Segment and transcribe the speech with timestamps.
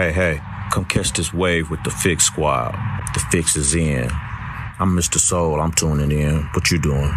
[0.00, 0.40] Hey, hey,
[0.72, 2.72] come catch this wave with the Fix Squad.
[3.12, 4.08] The Fix is in.
[4.78, 5.18] I'm Mr.
[5.18, 6.44] Soul, I'm tuning in.
[6.54, 7.12] What you doing?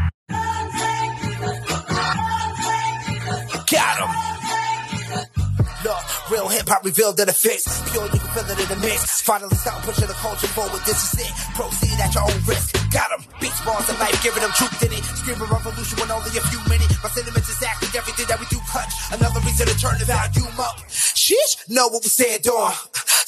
[6.33, 7.61] Real hip hop revealed in the fix.
[7.93, 9.21] Pure, you can feel it in the mix.
[9.21, 10.81] Finally start pushing the culture forward.
[10.81, 11.33] This is it.
[11.53, 12.73] Proceed at your own risk.
[12.89, 13.21] Got him.
[13.37, 15.05] Beats, bars, and life, giving them truth in it.
[15.21, 16.97] Screaming revolution when only a few minutes.
[17.05, 18.93] My sentiments exactly everything that we do clutch.
[19.13, 20.81] Another reason to turn the volume up.
[20.89, 22.73] Sheesh, know what we said, on.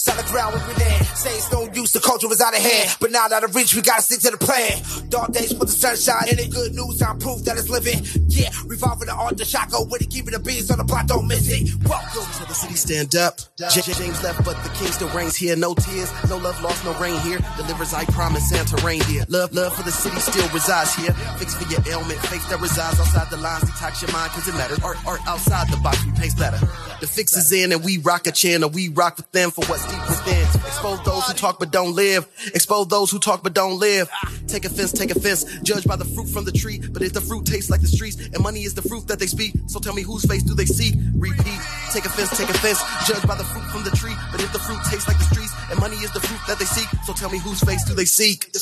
[0.05, 1.01] Solid ground we been.
[1.17, 2.95] Say it's no use, the culture is out of hand.
[2.99, 4.77] But now out of reach, we gotta stick to the plan.
[5.09, 6.51] Dark days put the sunshine in it.
[6.51, 8.05] Good news, I'm proof that it's living.
[8.27, 10.11] Yeah, revolving the art, the shot go with it.
[10.11, 11.73] Keeping the beats on the block, don't miss it.
[11.89, 13.39] Welcome to the city, stand up.
[13.57, 15.55] J- James left, but the king still reigns here.
[15.55, 17.39] No tears, no love lost, no rain here.
[17.57, 19.25] Delivers, I promise, Santa reindeer.
[19.29, 21.11] Love, love for the city still resides here.
[21.37, 23.63] Fix for your ailment, fakes that resides outside the lines.
[23.63, 24.79] Detox your mind, cause it matters.
[24.79, 26.59] Art, art outside the box, we pace better.
[27.01, 28.69] The fix is in, and we rock a channel.
[28.69, 30.41] We rock with them for what's deep within.
[30.65, 32.25] Expose those who talk but don't live.
[32.53, 34.09] Expose those who talk but don't live.
[34.47, 35.43] Take offense, take offense.
[35.61, 36.79] Judge by the fruit from the tree.
[36.79, 39.27] But if the fruit tastes like the streets, and money is the fruit that they
[39.27, 40.93] speak, so tell me whose face do they see?
[41.15, 41.59] Repeat.
[41.91, 42.81] Take offense, take offense.
[43.05, 44.15] Judge by the fruit from the tree.
[44.31, 45.34] But if the fruit tastes like the streets,
[45.75, 48.05] and money is the fruit that they seek, so tell me whose face do they
[48.05, 48.51] seek?
[48.53, 48.59] The.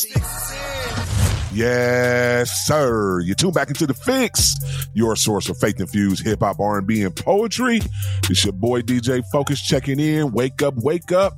[1.54, 3.22] Yes, sir.
[3.22, 4.56] You tune back into the fix,
[4.94, 7.82] your source of faith infused hip hop, R and B, and poetry.
[8.30, 10.32] It's your boy DJ Focus checking in.
[10.32, 11.34] Wake up, wake up.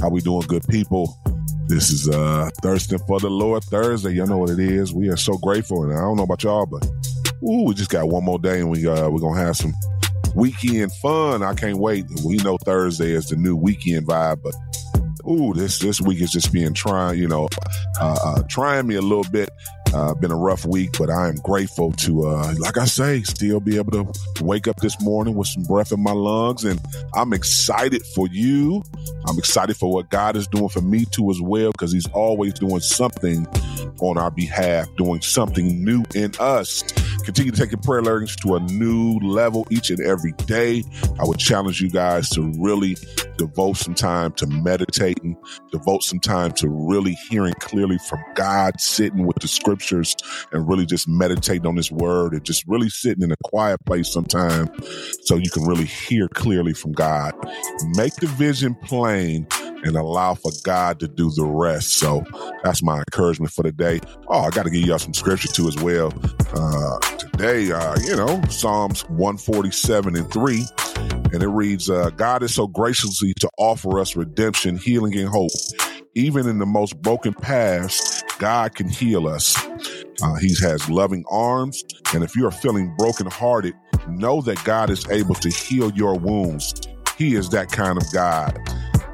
[0.00, 1.18] How we doing, good people?
[1.66, 4.12] This is uh Thursday for the Lord Thursday.
[4.12, 4.92] Y'all know what it is.
[4.92, 6.84] We are so grateful, and I don't know about y'all, but
[7.42, 9.72] ooh, we just got one more day, and we uh we're gonna have some
[10.34, 11.42] weekend fun.
[11.42, 12.04] I can't wait.
[12.24, 14.54] We know Thursday is the new weekend vibe, but
[15.28, 17.48] ooh, this this week is just being trying, you know,
[18.00, 19.50] uh, uh, trying me a little bit.
[19.92, 23.60] Uh, been a rough week, but I am grateful to, uh, like I say, still
[23.60, 26.80] be able to wake up this morning with some breath in my lungs, and
[27.14, 28.82] I'm excited for you.
[29.28, 32.54] I'm excited for what God is doing for me too as well, because He's always
[32.54, 33.46] doing something
[34.00, 36.82] on our behalf, doing something new in us.
[37.24, 40.84] Continue to take your prayer learnings to a new level each and every day.
[41.18, 42.96] I would challenge you guys to really
[43.38, 45.36] devote some time to meditating,
[45.72, 50.14] devote some time to really hearing clearly from God, sitting with the scriptures
[50.52, 54.12] and really just meditating on His word and just really sitting in a quiet place
[54.12, 54.70] sometime
[55.22, 57.32] so you can really hear clearly from God.
[57.96, 59.46] Make the vision plain
[59.84, 61.96] and allow for God to do the rest.
[61.96, 62.24] So
[62.62, 64.00] that's my encouragement for the day.
[64.28, 66.12] Oh, I got to give y'all some scripture too as well.
[66.54, 70.64] Uh, today, uh, you know, Psalms 147 and 3,
[71.32, 75.52] and it reads, uh, God is so graciously to offer us redemption, healing, and hope.
[76.14, 79.56] Even in the most broken past, God can heal us.
[80.22, 81.82] Uh, he has loving arms,
[82.14, 83.74] and if you are feeling brokenhearted,
[84.08, 86.72] know that God is able to heal your wounds.
[87.16, 88.56] He is that kind of God.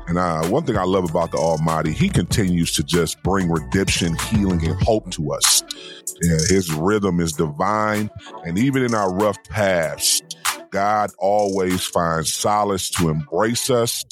[0.09, 4.17] And uh, one thing I love about the Almighty, He continues to just bring redemption,
[4.31, 5.63] healing, and hope to us.
[6.23, 8.11] Yeah, his rhythm is divine,
[8.45, 10.37] and even in our rough past,
[10.71, 14.05] God always finds solace to embrace us.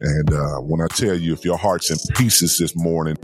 [0.00, 3.16] And uh, when I tell you, if your heart's in pieces this morning,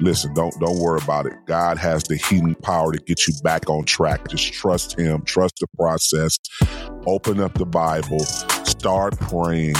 [0.00, 1.32] listen, don't don't worry about it.
[1.46, 4.28] God has the healing power to get you back on track.
[4.28, 6.36] Just trust Him, trust the process.
[7.06, 8.20] Open up the Bible,
[8.64, 9.76] start praying,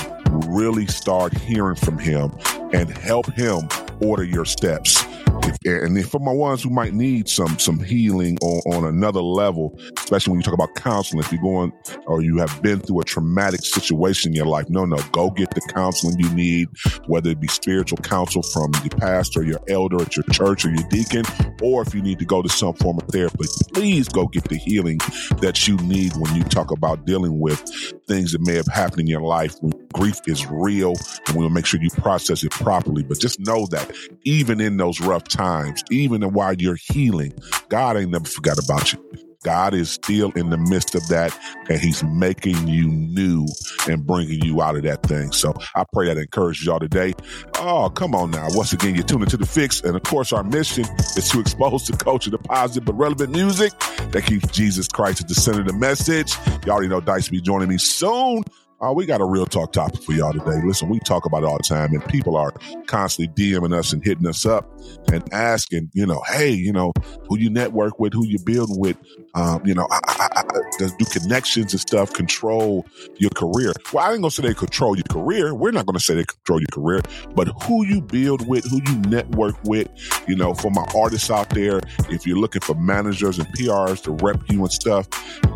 [0.48, 2.32] really start hearing from Him,
[2.72, 3.68] and help Him
[4.02, 5.04] order your steps.
[5.42, 9.78] If, and for my ones who might need some some healing on, on another level,
[9.98, 11.72] especially when you talk about counseling, if you're going
[12.06, 15.50] or you have been through a traumatic situation in your life, no, no, go get
[15.50, 16.68] the counseling you need,
[17.06, 20.88] whether it be spiritual counsel from the pastor, your elder at your church, or your
[20.88, 21.24] deacon,
[21.62, 24.56] or if you need to go to some form of therapy, please go get the
[24.56, 24.98] healing
[25.40, 27.60] that you need when you talk about dealing with
[28.06, 30.94] things that may have happened in your life when grief is real,
[31.26, 33.02] and we'll make sure you process it properly.
[33.02, 33.85] But just know that
[34.24, 37.32] even in those rough times, even while you're healing,
[37.68, 39.04] God ain't never forgot about you.
[39.46, 41.32] God is still in the midst of that,
[41.70, 43.46] and He's making you new
[43.88, 45.30] and bringing you out of that thing.
[45.30, 47.14] So I pray that encourages y'all today.
[47.60, 48.48] Oh, come on now.
[48.50, 49.80] Once again, you're tuning to the fix.
[49.82, 50.84] And of course, our mission
[51.16, 53.72] is to expose the culture to positive but relevant music
[54.10, 56.34] that keeps Jesus Christ at the center of the message.
[56.64, 58.42] You already know Dice will be joining me soon.
[58.78, 60.60] Uh, we got a real talk topic for y'all today.
[60.62, 62.52] Listen, we talk about it all the time, and people are
[62.86, 64.70] constantly DMing us and hitting us up
[65.10, 66.92] and asking, you know, hey, you know,
[67.26, 68.98] who you network with, who you building with.
[69.34, 72.86] Um, you know, I, I, I, do connections and stuff control
[73.16, 73.72] your career?
[73.92, 75.54] Well, I ain't gonna say they control your career.
[75.54, 77.00] We're not gonna say they control your career,
[77.34, 79.88] but who you build with, who you network with.
[80.28, 81.80] You know, for my artists out there,
[82.10, 85.08] if you're looking for managers and PRs to rep you and stuff,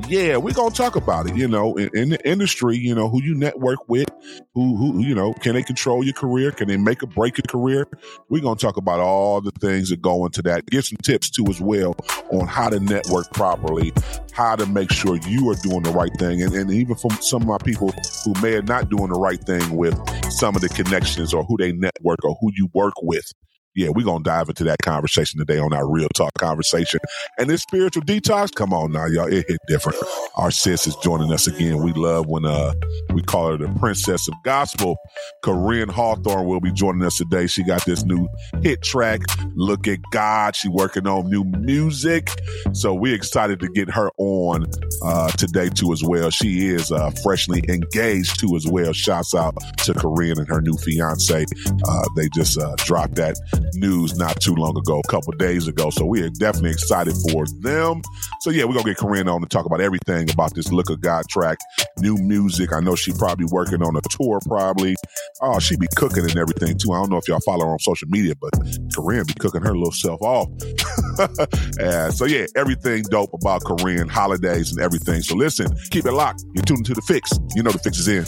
[0.09, 1.37] yeah, we're gonna talk about it.
[1.37, 4.09] You know, in, in the industry, you know, who you network with,
[4.55, 6.51] who who you know, can they control your career?
[6.51, 7.87] Can they make or break your career?
[8.29, 10.67] We're gonna talk about all the things that go into that.
[10.67, 11.97] Give some tips too as well
[12.33, 13.93] on how to network properly,
[14.33, 16.43] how to make sure you are doing the right thing.
[16.43, 17.93] And, and even from some of my people
[18.25, 19.95] who may are not doing the right thing with
[20.31, 23.33] some of the connections or who they network or who you work with
[23.77, 27.01] yeah, we're gonna dive into that conversation today on our real talk conversation.
[27.39, 29.99] And this spiritual detox, come on now, y'all, it hit different.
[30.37, 31.83] Our sis is joining us again.
[31.83, 32.73] We love when uh
[33.13, 34.97] we call her the princess of gospel.
[35.45, 37.47] Koryn Hawthorne will be joining us today.
[37.47, 38.29] She got this new
[38.63, 39.21] hit track,
[39.55, 40.57] Look at God.
[40.57, 42.31] She working on new music.
[42.73, 44.67] So we're excited to get her on
[45.05, 46.31] uh today too as well.
[46.31, 48.93] She is uh freshly engaged too as well.
[48.93, 51.45] Shouts out to Koryn and her new fiance.
[51.87, 53.37] Uh they just uh dropped that
[53.75, 55.91] news not too long ago, a couple days ago.
[55.91, 58.03] So we are definitely excited for them.
[58.41, 61.01] So yeah, we're gonna get Koryn on to talk about everything about this Look of
[61.01, 61.59] God track,
[61.99, 62.73] new music.
[62.73, 64.97] I know she probably working on a tour, probably.
[65.43, 66.93] Oh, she be cooking and everything too.
[66.93, 68.53] I don't know if y'all follow her on social media, but
[68.95, 70.49] Koryn be cooking her little self off.
[71.81, 75.23] and so yeah, everything dope about Korean holidays and everything.
[75.23, 76.45] So listen, keep it locked.
[76.55, 77.31] You're tuned to the fix.
[77.55, 78.25] You know the fix is in.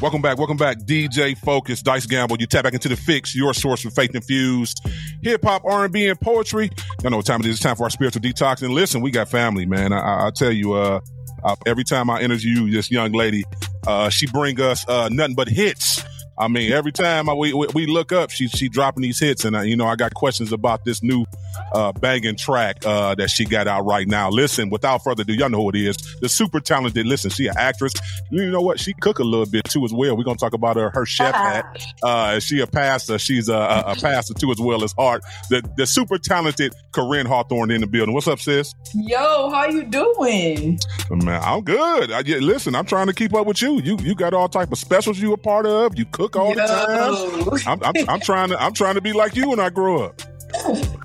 [0.00, 0.38] Welcome back.
[0.38, 0.78] Welcome back.
[0.78, 2.38] DJ Focus, Dice Gamble.
[2.38, 4.80] You tap back into the fix, your source for faith infused
[5.22, 6.70] hip hop, R&B, and poetry.
[7.02, 7.56] Y'all know what time it is.
[7.56, 8.62] It's time for our spiritual detox.
[8.62, 9.92] And listen, we got family, man.
[9.92, 11.00] I, I tell you, uh,
[11.44, 13.44] uh, every time I interview this young lady,
[13.86, 16.02] uh, she bring us uh, nothing but hits.
[16.38, 19.54] I mean, every time I, we, we look up, she she dropping these hits, and
[19.54, 21.26] uh, you know, I got questions about this new
[21.72, 24.30] uh, banging track uh, that she got out right now.
[24.30, 25.96] Listen, without further ado, y'all know who it is.
[26.20, 27.06] The super talented.
[27.06, 27.92] Listen, she an actress.
[28.30, 28.80] You know what?
[28.80, 30.16] She cook a little bit too as well.
[30.16, 31.84] We're gonna talk about her her chef hat.
[32.02, 33.18] Uh, she a pastor.
[33.18, 35.22] She's a, a, a pastor too as well as art.
[35.48, 38.14] The the super talented Koryn Hawthorne in the building.
[38.14, 38.74] What's up, sis?
[38.94, 40.78] Yo, how you doing?
[41.10, 42.12] Man, I'm good.
[42.12, 43.80] I, yeah, listen, I'm trying to keep up with you.
[43.80, 45.98] You you got all type of specials you a part of.
[45.98, 46.54] You cook all Yo.
[46.54, 47.60] the time.
[47.66, 50.22] I'm, I'm, I'm trying to I'm trying to be like you when I grow up.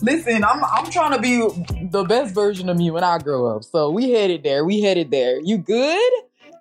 [0.02, 1.38] Listen, I'm I'm trying to be
[1.90, 3.64] the best version of me when I grow up.
[3.64, 4.66] So we headed there.
[4.66, 5.40] We headed there.
[5.42, 6.12] You good?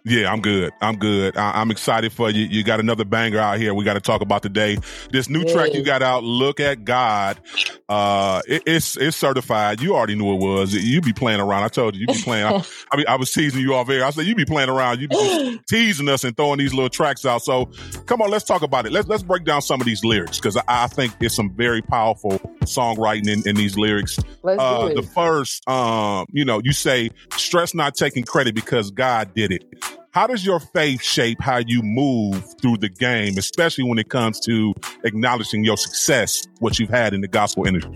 [0.06, 0.70] Yeah, I'm good.
[0.82, 1.34] I'm good.
[1.34, 2.44] I- am excited for you.
[2.44, 3.72] You got another banger out here.
[3.72, 4.76] We got to talk about today.
[5.10, 7.40] This new track you got out, "Look at God."
[7.88, 9.80] Uh, it, it's it's certified.
[9.80, 10.74] You already knew it was.
[10.74, 11.62] You be playing around.
[11.62, 12.44] I told you, you be playing.
[12.44, 14.04] I, I, mean, I was teasing you off air.
[14.04, 15.00] I said you be playing around.
[15.00, 17.40] You be teasing us and throwing these little tracks out.
[17.40, 17.70] So,
[18.04, 18.92] come on, let's talk about it.
[18.92, 21.80] Let's let's break down some of these lyrics because I, I, think it's some very
[21.80, 24.18] powerful songwriting in, in these lyrics.
[24.44, 24.88] Uh.
[24.88, 29.64] The first, um, you know, you say stress not taking credit because God did it.
[30.10, 34.38] How does your faith shape how you move through the game, especially when it comes
[34.40, 34.72] to
[35.02, 37.94] acknowledging your success, what you've had in the gospel industry?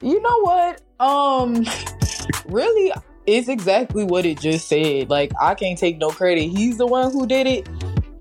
[0.00, 0.80] You know what?
[0.98, 1.64] Um,
[2.46, 2.92] really,
[3.26, 5.10] it's exactly what it just said.
[5.10, 6.48] Like, I can't take no credit.
[6.48, 7.68] He's the one who did it.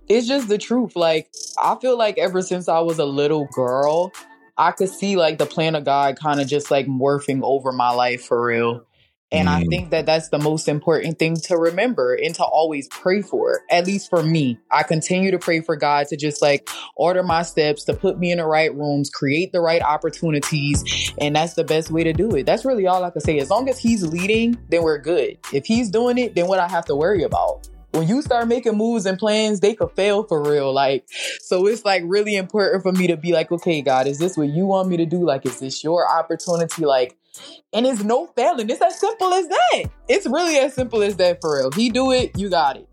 [0.07, 0.95] It's just the truth.
[0.95, 1.29] Like,
[1.61, 4.11] I feel like ever since I was a little girl,
[4.57, 7.91] I could see like the plan of God kind of just like morphing over my
[7.91, 8.85] life for real.
[9.29, 9.51] And mm.
[9.51, 13.59] I think that that's the most important thing to remember and to always pray for.
[13.69, 17.43] At least for me, I continue to pray for God to just like order my
[17.43, 21.11] steps, to put me in the right rooms, create the right opportunities.
[21.19, 22.45] And that's the best way to do it.
[22.45, 23.39] That's really all I can say.
[23.39, 25.37] As long as He's leading, then we're good.
[25.53, 27.67] If He's doing it, then what I have to worry about?
[27.91, 30.73] When you start making moves and plans, they could fail for real.
[30.73, 31.05] Like,
[31.41, 34.49] so it's like really important for me to be like, okay, God, is this what
[34.49, 35.25] you want me to do?
[35.25, 36.85] Like, is this your opportunity?
[36.85, 37.17] Like,
[37.73, 38.69] and it's no failing.
[38.69, 39.83] It's as simple as that.
[40.07, 41.71] It's really as simple as that for real.
[41.71, 42.86] He do it, you got it.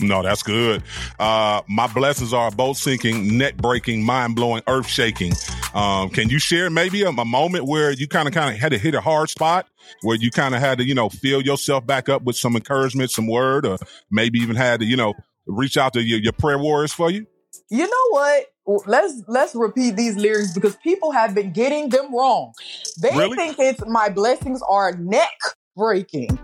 [0.00, 0.82] No, that's good.
[1.18, 5.32] Uh, my blessings are both sinking, neck breaking, mind blowing, earth shaking.
[5.74, 8.72] Um, can you share maybe a, a moment where you kind of kind of had
[8.72, 9.66] to hit a hard spot
[10.02, 13.10] where you kind of had to, you know, fill yourself back up with some encouragement,
[13.10, 13.78] some word, or
[14.10, 15.14] maybe even had to, you know,
[15.46, 17.26] reach out to your, your prayer warriors for you?
[17.70, 18.46] You know what?
[18.86, 22.52] let's let's repeat these lyrics because people have been getting them wrong.
[23.00, 23.36] They really?
[23.36, 25.38] think it's my blessings are neck
[25.76, 26.38] breaking.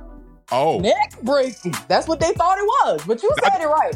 [0.52, 1.74] Oh, neck breaking.
[1.88, 3.94] That's what they thought it was, but you said it right.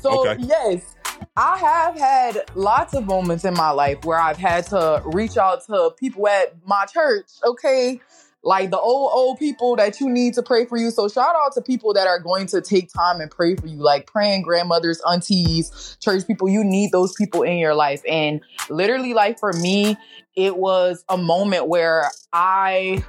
[0.00, 0.42] So okay.
[0.42, 0.94] yes,
[1.36, 5.66] I have had lots of moments in my life where I've had to reach out
[5.66, 7.26] to people at my church.
[7.44, 8.00] Okay,
[8.42, 10.90] like the old old people that you need to pray for you.
[10.90, 13.76] So shout out to people that are going to take time and pray for you,
[13.76, 16.48] like praying grandmothers, aunties, church people.
[16.48, 18.02] You need those people in your life.
[18.08, 19.98] And literally, like for me,
[20.36, 23.04] it was a moment where I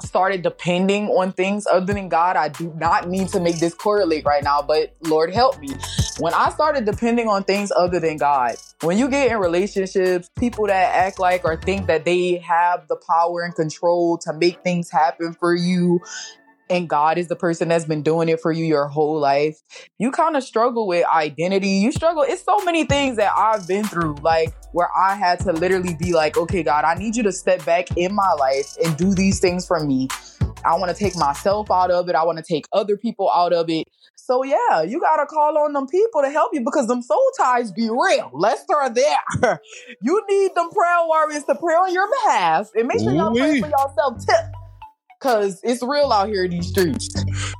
[0.00, 4.24] started depending on things other than God, I do not mean to make this correlate
[4.24, 5.70] right now, but Lord help me.
[6.18, 10.66] When I started depending on things other than God, when you get in relationships, people
[10.66, 14.90] that act like or think that they have the power and control to make things
[14.90, 16.00] happen for you,
[16.72, 19.58] and God is the person that's been doing it for you your whole life,
[19.98, 21.68] you kind of struggle with identity.
[21.68, 22.24] You struggle.
[22.26, 26.14] It's so many things that I've been through, like where I had to literally be
[26.14, 29.38] like, okay, God, I need you to step back in my life and do these
[29.38, 30.08] things for me.
[30.64, 32.14] I want to take myself out of it.
[32.14, 33.86] I want to take other people out of it.
[34.14, 37.72] So yeah, you gotta call on them people to help you because them soul ties
[37.72, 38.30] be real.
[38.32, 39.60] Let's start there.
[40.00, 43.60] you need them prayer warriors to pray on your behalf and make sure y'all pray
[43.60, 44.61] for yourself too
[45.22, 47.08] Cause it's real out here in these streets.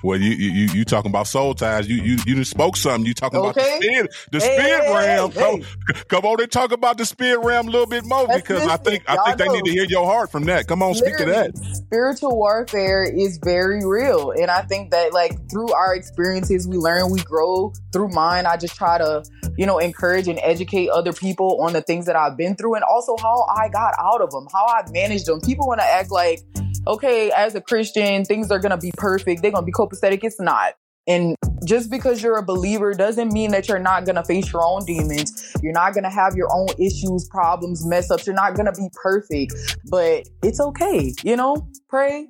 [0.02, 1.88] Well, you you you talking about soul ties?
[1.88, 3.07] You you you just spoke something.
[3.07, 3.49] You talking okay.
[3.50, 5.31] about the spirit, the hey, spirit hey, realm?
[5.31, 5.62] Hey, come,
[6.09, 8.78] come on and talk about the spirit realm a little bit more That's because I
[8.78, 9.45] think I think know.
[9.45, 10.66] they need to hear your heart from that.
[10.66, 11.57] Come on, Literally, speak to that.
[11.76, 17.12] Spiritual warfare is very real, and I think that like through our experiences, we learn,
[17.12, 17.73] we grow.
[17.92, 19.23] Through mine, I just try to
[19.57, 22.83] you know encourage and educate other people on the things that I've been through, and
[22.83, 25.40] also how I got out of them, how I managed them.
[25.40, 26.40] People want to act like
[26.87, 29.43] okay, as a Christian, things are gonna be perfect.
[29.43, 30.21] They're gonna be copacetic.
[30.23, 30.75] It's not.
[31.07, 34.85] And just because you're a believer doesn't mean that you're not gonna face your own
[34.85, 35.53] demons.
[35.62, 38.27] You're not gonna have your own issues, problems, mess ups.
[38.27, 39.55] You're not gonna be perfect,
[39.91, 41.12] but it's okay.
[41.25, 42.29] You know, pray,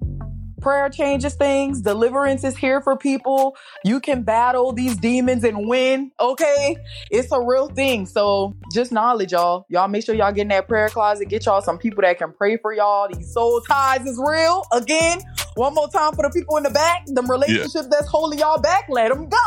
[0.62, 1.80] Prayer changes things.
[1.80, 3.56] Deliverance is here for people.
[3.84, 6.12] You can battle these demons and win.
[6.20, 6.76] Okay.
[7.10, 8.06] It's a real thing.
[8.06, 9.66] So just knowledge, y'all.
[9.68, 11.28] Y'all make sure y'all get in that prayer closet.
[11.28, 13.08] Get y'all some people that can pray for y'all.
[13.12, 14.64] These soul ties is real.
[14.72, 15.20] Again,
[15.56, 17.06] one more time for the people in the back.
[17.06, 17.88] Them relationships yeah.
[17.90, 18.86] that's holding y'all back.
[18.88, 19.38] Let them go.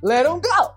[0.00, 0.74] Let them go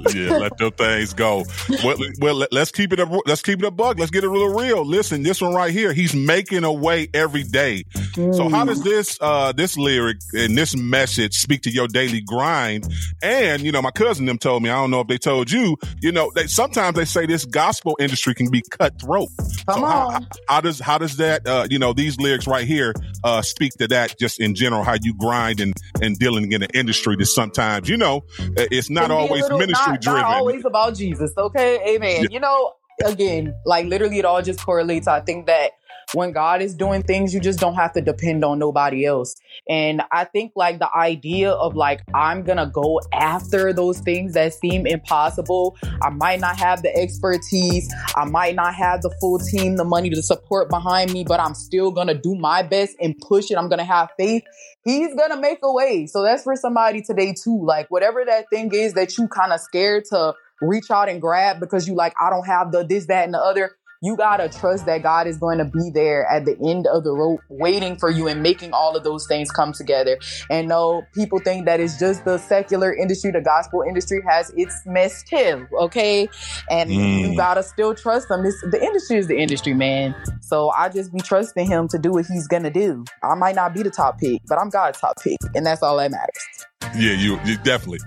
[0.14, 1.44] yeah, let them things go.
[1.84, 3.98] Well, well, let's keep it a let's keep it a bug.
[3.98, 4.84] Let's get it real real.
[4.84, 7.84] Listen, this one right here, he's making a way every day.
[8.14, 8.34] Mm.
[8.34, 12.92] So how does this uh this lyric and this message speak to your daily grind?
[13.22, 15.76] And you know, my cousin them told me, I don't know if they told you,
[16.00, 19.28] you know, they sometimes they say this gospel industry can be cutthroat.
[19.68, 20.12] Come so on.
[20.12, 22.94] How, how, does how does that uh you know these lyrics right here
[23.24, 26.70] uh speak to that just in general how you grind and and dealing in an
[26.74, 28.24] industry that sometimes you know
[28.56, 30.20] it's not always ministry not, driven.
[30.22, 31.94] Not always about Jesus, okay?
[31.94, 32.22] Amen.
[32.22, 32.28] Yeah.
[32.30, 32.72] You know,
[33.04, 35.06] again, like literally it all just correlates.
[35.06, 35.72] I think that
[36.14, 39.34] when God is doing things, you just don't have to depend on nobody else.
[39.68, 44.52] And I think like the idea of like, I'm gonna go after those things that
[44.54, 45.76] seem impossible.
[46.02, 47.92] I might not have the expertise.
[48.16, 51.54] I might not have the full team, the money, the support behind me, but I'm
[51.54, 53.56] still gonna do my best and push it.
[53.56, 54.42] I'm gonna have faith.
[54.84, 56.06] He's gonna make a way.
[56.06, 57.64] So that's for somebody today too.
[57.64, 61.58] Like whatever that thing is that you kind of scared to reach out and grab
[61.60, 64.84] because you like, I don't have the this, that, and the other you gotta trust
[64.86, 68.10] that God is going to be there at the end of the rope, waiting for
[68.10, 70.18] you and making all of those things come together.
[70.50, 74.74] And no, people think that it's just the secular industry, the gospel industry has its
[74.86, 76.28] mess too, okay?
[76.68, 77.20] And mm.
[77.20, 78.42] you gotta still trust them.
[78.42, 80.14] This, the industry is the industry, man.
[80.40, 83.04] So I just be trusting him to do what he's gonna do.
[83.22, 85.96] I might not be the top pick, but I'm God's top pick, and that's all
[85.98, 86.51] that matters.
[86.94, 88.00] Yeah, you, you definitely.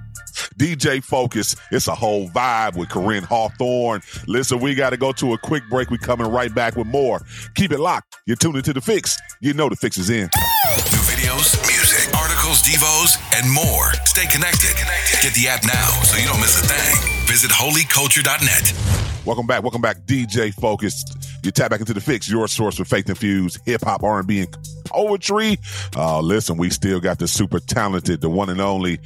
[0.58, 1.56] DJ Focus.
[1.72, 4.02] It's a whole vibe with Koryn Hawthorne.
[4.28, 5.90] Listen, we got to go to a quick break.
[5.90, 7.22] We coming right back with more.
[7.56, 8.16] Keep it locked.
[8.26, 9.18] You're tuning to The Fix.
[9.42, 10.24] You know The Fix is in.
[10.26, 13.94] New videos, music, articles, devos, and more.
[14.06, 14.76] Stay connected.
[15.22, 17.28] Get the app now so you don't miss a thing.
[17.28, 19.26] Visit holyculture.net.
[19.26, 19.64] Welcome back.
[19.64, 20.06] Welcome back.
[20.06, 21.04] DJ Focus.
[21.46, 24.58] You tap back into The Fix, your source for faith infused hip hop, R&B, and
[24.86, 25.60] poetry.
[25.96, 28.98] Uh, listen, we still got the super talented, the one and only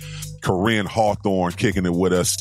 [0.42, 2.38] Koryn Hawthorne kicking it with us.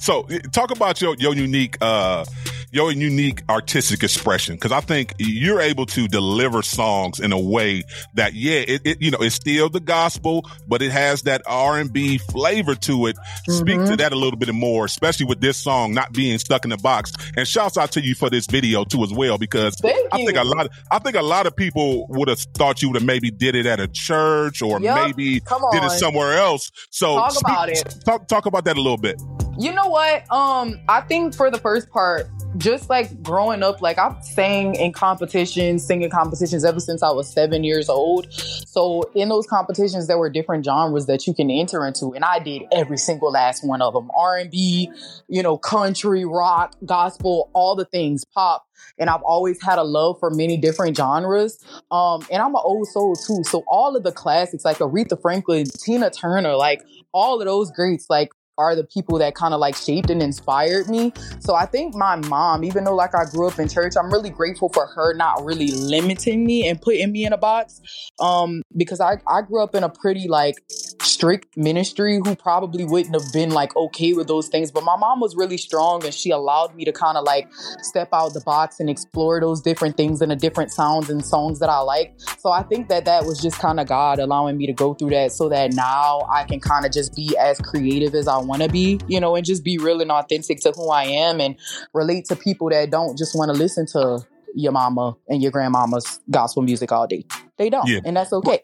[0.00, 2.24] So talk about your, your unique, uh,
[2.72, 4.58] your unique artistic expression.
[4.58, 7.82] Cause I think you're able to deliver songs in a way
[8.14, 11.78] that, yeah, it, it you know, it's still the gospel, but it has that R
[11.78, 13.16] and B flavor to it.
[13.16, 13.52] Mm-hmm.
[13.52, 13.96] Speak to mm-hmm.
[13.96, 17.12] that a little bit more, especially with this song not being stuck in the box.
[17.36, 20.26] And shouts out to you for this video too as well, because Thank I you.
[20.26, 22.96] think a lot, of, I think a lot of people would have thought you would
[22.96, 25.06] have maybe did it at a church or yep.
[25.06, 26.70] maybe did it somewhere else.
[26.90, 27.94] So talk speak, about it.
[28.04, 29.20] Talk, talk about that a little bit.
[29.58, 30.30] You know what?
[30.30, 34.92] Um, I think for the first part, just like growing up, like I've sang in
[34.92, 38.32] competitions, singing competitions ever since I was seven years old.
[38.32, 42.38] So in those competitions, there were different genres that you can enter into, and I
[42.38, 44.92] did every single last one of them: R and B,
[45.26, 48.64] you know, country, rock, gospel, all the things, pop.
[48.96, 51.58] And I've always had a love for many different genres.
[51.90, 53.42] Um, and I'm an old soul too.
[53.44, 58.06] So all of the classics like Aretha Franklin, Tina Turner, like all of those greats,
[58.08, 61.12] like are the people that kind of like shaped and inspired me.
[61.38, 64.30] So I think my mom, even though like I grew up in church, I'm really
[64.30, 67.80] grateful for her not really limiting me and putting me in a box.
[68.20, 70.56] Um, because I, I grew up in a pretty like
[71.02, 74.70] strict ministry who probably wouldn't have been like okay with those things.
[74.70, 77.48] But my mom was really strong and she allowed me to kind of like
[77.82, 81.58] step out the box and explore those different things and the different sounds and songs
[81.60, 82.14] that I like.
[82.38, 85.10] So I think that that was just kind of God allowing me to go through
[85.10, 88.62] that so that now I can kind of just be as creative as I want
[88.62, 91.56] to be, you know, and just be real and authentic to who I am and
[91.92, 96.20] relate to people that don't just want to listen to your mama and your grandmama's
[96.30, 97.24] gospel music all day.
[97.56, 98.00] They don't, yeah.
[98.04, 98.62] and that's okay.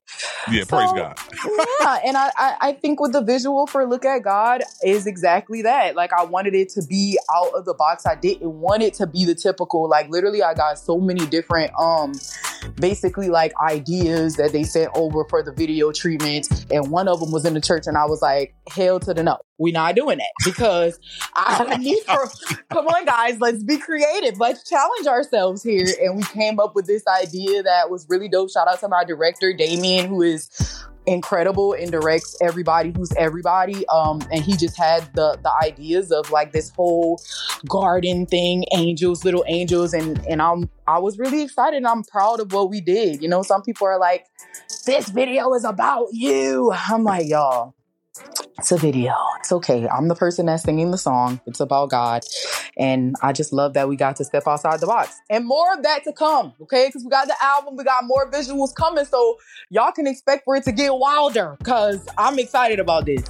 [0.51, 1.19] Yeah, so, praise God.
[1.81, 5.63] yeah, and I, I, I think with the visual for "Look at God" is exactly
[5.63, 5.95] that.
[5.95, 8.07] Like I wanted it to be out of the box.
[8.07, 9.89] I didn't want it to be the typical.
[9.89, 12.13] Like literally, I got so many different, um,
[12.77, 17.31] basically like ideas that they sent over for the video treatment, and one of them
[17.31, 19.39] was in the church, and I was like, hell to the no.
[19.57, 20.99] We're not doing that because
[21.37, 22.29] I need for
[22.71, 24.41] come on guys, let's be creative.
[24.41, 25.87] Let's challenge ourselves here.
[26.03, 28.51] And we came up with this idea that was really dope.
[28.51, 30.51] Shout out to my director, Damien, who is
[31.07, 33.87] incredible and directs everybody who's everybody.
[33.89, 37.21] Um, and he just had the the ideas of like this whole
[37.69, 42.41] garden thing, angels, little angels, and and I'm I was really excited and I'm proud
[42.41, 43.23] of what we did.
[43.23, 44.27] You know, some people are like,
[44.87, 46.73] this video is about you.
[46.73, 47.75] I'm like, y'all,
[48.59, 49.15] it's a video.
[49.41, 49.89] It's okay.
[49.89, 51.41] I'm the person that's singing the song.
[51.47, 52.25] It's about God.
[52.79, 55.21] And I just love that we got to step outside the box.
[55.29, 56.87] And more of that to come, okay?
[56.89, 59.05] Because we got the album, we got more visuals coming.
[59.05, 59.37] So
[59.71, 63.25] y'all can expect for it to get wilder because I'm excited about this.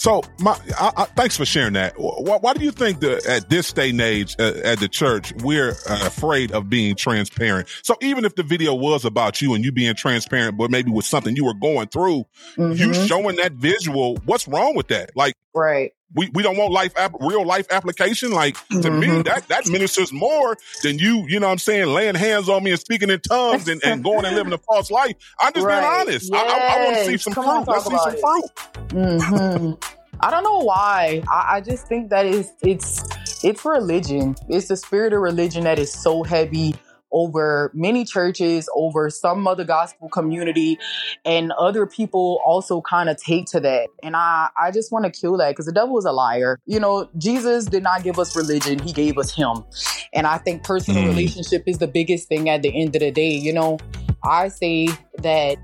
[0.00, 1.92] So, my, I, I, thanks for sharing that.
[1.98, 5.34] Why, why, do you think that at this day and age uh, at the church
[5.42, 7.68] we're uh, afraid of being transparent?
[7.82, 11.04] So, even if the video was about you and you being transparent, but maybe with
[11.04, 12.24] something you were going through,
[12.56, 12.72] mm-hmm.
[12.72, 15.14] you showing that visual, what's wrong with that?
[15.16, 15.92] Like, right?
[16.14, 18.32] We, we don't want life real life application.
[18.32, 19.00] Like to mm-hmm.
[19.00, 21.26] me, that that ministers more than you.
[21.28, 21.88] You know what I'm saying?
[21.88, 24.90] Laying hands on me and speaking in tongues and, and going and living a false
[24.90, 25.14] life.
[25.40, 25.80] I'm just right.
[25.80, 26.30] being honest.
[26.32, 26.42] Yes.
[26.42, 27.72] I, I, I want to see some Come fruit.
[27.72, 28.20] Let's see some it.
[28.20, 28.88] fruit.
[28.88, 29.96] Mm-hmm.
[30.22, 31.22] I don't know why.
[31.30, 33.04] I, I just think that it's it's
[33.44, 34.36] it's religion.
[34.48, 36.74] It's the spirit of religion that is so heavy
[37.12, 40.78] over many churches, over some other gospel community,
[41.24, 43.88] and other people also kind of take to that.
[44.02, 46.58] And I, I just want to kill that because the devil is a liar.
[46.66, 49.64] You know, Jesus did not give us religion, he gave us him.
[50.12, 51.08] And I think personal mm.
[51.08, 53.32] relationship is the biggest thing at the end of the day.
[53.32, 53.78] You know,
[54.24, 55.56] I say that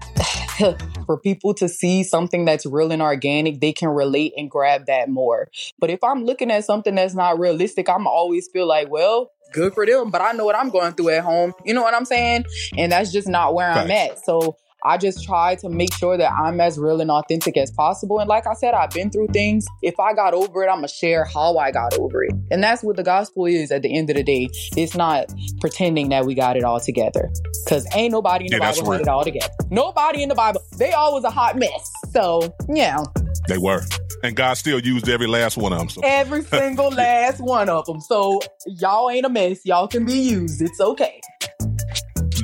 [1.06, 5.09] for people to see something that's real and organic, they can relate and grab that
[5.09, 5.48] more.
[5.78, 9.74] But if I'm looking at something that's not realistic, I'm always feel like, well, good
[9.74, 11.52] for them, but I know what I'm going through at home.
[11.64, 12.46] You know what I'm saying?
[12.76, 14.24] And that's just not where I'm at.
[14.24, 18.20] So I just try to make sure that I'm as real and authentic as possible.
[18.20, 19.66] And like I said, I've been through things.
[19.82, 22.32] If I got over it, I'm going to share how I got over it.
[22.52, 24.48] And that's what the gospel is at the end of the day.
[24.76, 27.32] It's not pretending that we got it all together.
[27.64, 29.52] Because ain't nobody in the yeah, Bible had it all together.
[29.70, 30.61] Nobody in the Bible.
[30.78, 31.90] They all was a hot mess.
[32.12, 33.02] So, yeah.
[33.48, 33.82] They were.
[34.26, 35.88] And God still used every last one of them.
[35.88, 36.00] So.
[36.02, 38.00] Every single last one of them.
[38.00, 39.64] So y'all ain't a mess.
[39.64, 40.60] Y'all can be used.
[40.60, 41.20] It's okay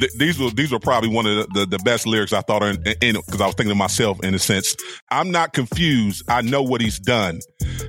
[0.03, 2.63] th- these were these were probably one of the, the, the best lyrics I thought
[2.63, 4.77] in because I was thinking to myself in a sense.
[5.11, 6.25] I'm not confused.
[6.29, 7.41] I know what he's done.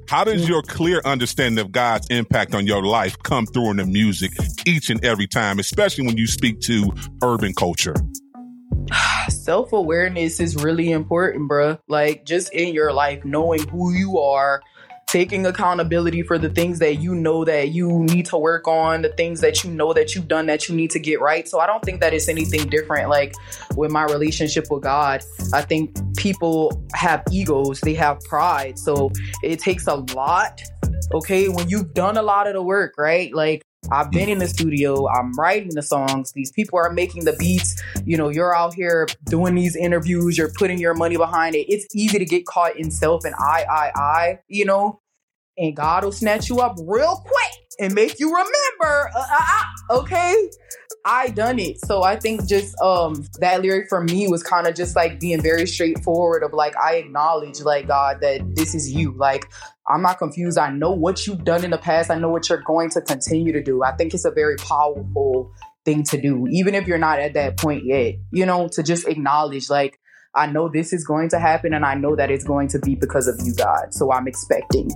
[0.08, 0.48] How does mm.
[0.48, 4.32] your clear understanding of God's impact on your life come through in the music
[4.66, 7.96] each and every time, especially when you speak to urban culture?
[9.44, 11.78] Self awareness is really important, bruh.
[11.90, 14.62] Like just in your life, knowing who you are
[15.06, 19.10] taking accountability for the things that you know that you need to work on, the
[19.10, 21.46] things that you know that you've done that you need to get right.
[21.46, 23.36] So I don't think that it's anything different like
[23.76, 25.22] with my relationship with God.
[25.52, 28.80] I think people have egos, they have pride.
[28.80, 29.12] So
[29.44, 30.62] it takes a lot,
[31.14, 33.34] okay, when you've done a lot of the work, right?
[33.34, 37.34] Like I've been in the studio, I'm writing the songs, these people are making the
[37.34, 37.82] beats.
[38.06, 41.72] You know, you're out here doing these interviews, you're putting your money behind it.
[41.72, 45.00] It's easy to get caught in self and I, I, I, you know,
[45.58, 49.10] and God will snatch you up real quick and make you remember.
[49.16, 50.50] Uh, uh, uh, okay,
[51.06, 51.84] I done it.
[51.86, 55.42] So I think just um that lyric for me was kind of just like being
[55.42, 59.14] very straightforward of like I acknowledge like God that this is you.
[59.18, 59.50] Like
[59.88, 60.58] I'm not confused.
[60.58, 62.10] I know what you've done in the past.
[62.10, 63.84] I know what you're going to continue to do.
[63.84, 65.52] I think it's a very powerful
[65.84, 68.16] thing to do, even if you're not at that point yet.
[68.32, 70.00] You know, to just acknowledge like
[70.36, 72.96] I know this is going to happen and I know that it's going to be
[72.96, 73.94] because of you, God.
[73.94, 74.90] So I'm expecting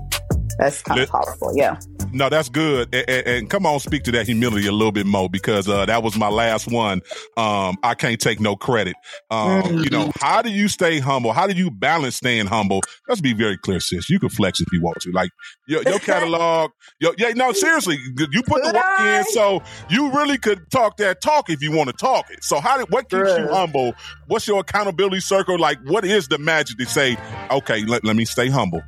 [0.58, 1.56] That's kind of powerful.
[1.56, 1.80] Yeah.
[2.14, 2.94] No, that's good.
[2.94, 5.86] And, and, and, come on, speak to that humility a little bit more because uh,
[5.86, 7.02] that was my last one.
[7.36, 8.96] Um, I can't take no credit.
[9.30, 9.78] Um, mm-hmm.
[9.80, 11.34] You know, how do you stay humble?
[11.34, 12.82] How do you balance staying humble?
[13.08, 14.10] Let's be very clear, sis.
[14.10, 15.12] You can flex if you want to.
[15.12, 15.32] Like
[15.68, 16.72] your, your catalog.
[17.00, 17.98] your, yeah, no, seriously,
[18.32, 21.90] you put the work in, so you really could talk that talk if you want
[21.90, 22.44] to talk it.
[22.44, 23.94] So how did what keeps you humble?
[24.28, 25.60] What's your accountability circle?
[25.60, 27.18] Like, what is the magic to say,
[27.52, 28.82] okay, let, let me stay humble?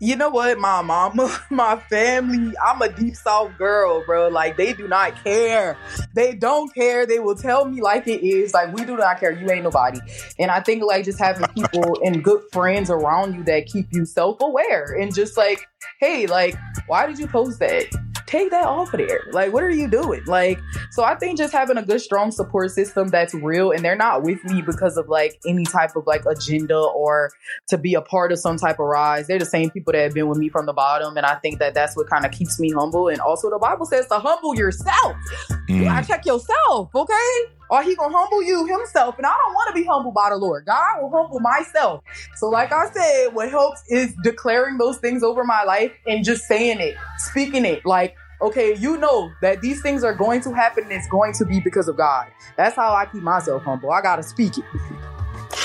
[0.00, 0.58] You know what?
[0.58, 4.28] My mama, my family, I'm a deep south girl, bro.
[4.28, 5.76] Like they do not care.
[6.14, 7.06] They don't care.
[7.06, 8.54] They will tell me like it is.
[8.54, 9.32] Like we do not care.
[9.32, 10.00] You ain't nobody.
[10.38, 14.04] And I think like just having people and good friends around you that keep you
[14.04, 15.66] self-aware and just like,
[16.00, 17.86] hey, like, why did you post that?
[18.26, 19.20] Take that off of there.
[19.32, 20.22] Like, what are you doing?
[20.26, 20.58] Like,
[20.90, 24.22] so I think just having a good, strong support system that's real and they're not
[24.22, 27.30] with me because of like any type of like agenda or
[27.68, 29.26] to be a part of some type of rise.
[29.26, 31.16] They're the same people that have been with me from the bottom.
[31.16, 33.08] And I think that that's what kind of keeps me humble.
[33.08, 35.16] And also, the Bible says to humble yourself.
[35.68, 35.88] Mm.
[35.88, 37.54] I check yourself, okay?
[37.70, 39.16] Or he gonna humble you himself.
[39.18, 40.66] And I don't want to be humbled by the Lord.
[40.66, 42.02] God will humble myself.
[42.36, 46.44] So, like I said, what helps is declaring those things over my life and just
[46.44, 47.84] saying it, speaking it.
[47.84, 51.44] Like, okay, you know that these things are going to happen and it's going to
[51.44, 52.26] be because of God.
[52.56, 53.90] That's how I keep myself humble.
[53.90, 54.64] I gotta speak it.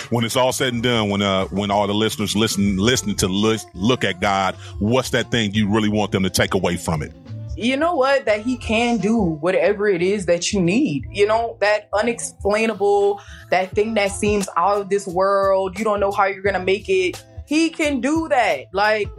[0.10, 3.28] When it's all said and done, when uh when all the listeners listen listening to
[3.28, 7.04] look, look at God, what's that thing you really want them to take away from
[7.04, 7.14] it?
[7.62, 8.26] You know what?
[8.26, 11.06] That he can do whatever it is that you need.
[11.12, 15.78] You know that unexplainable that thing that seems out of this world.
[15.78, 17.24] You don't know how you're gonna make it.
[17.46, 18.74] He can do that.
[18.74, 19.10] Like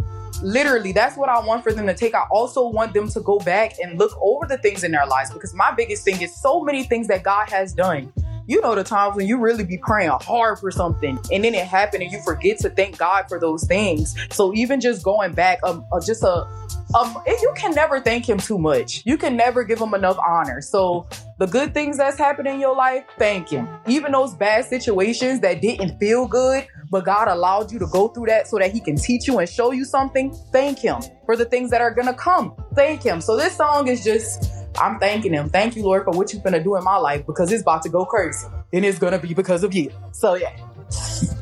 [0.42, 2.14] literally that's what i want for them to take.
[2.14, 5.30] I also want them to go back and look over the things in their lives
[5.30, 8.12] because my biggest thing is so many things that god has done.
[8.46, 11.66] You know the times when you really be praying hard for something and then it
[11.66, 14.16] happened and you forget to thank God for those things.
[14.30, 16.48] So even just going back, um, uh, just a
[16.94, 19.02] um, you can never thank him too much.
[19.04, 20.60] You can never give him enough honor.
[20.60, 21.06] So
[21.38, 23.68] the good things that's happened in your life, thank him.
[23.86, 28.26] Even those bad situations that didn't feel good, but God allowed you to go through
[28.26, 31.00] that so that he can teach you and show you something, thank him.
[31.26, 33.20] For the things that are gonna come, thank him.
[33.20, 35.48] So this song is just I'm thanking him.
[35.48, 37.88] Thank you, Lord, for what you're gonna do in my life because it's about to
[37.88, 38.46] go crazy.
[38.72, 39.92] And it's gonna be because of you.
[40.12, 40.56] So yeah.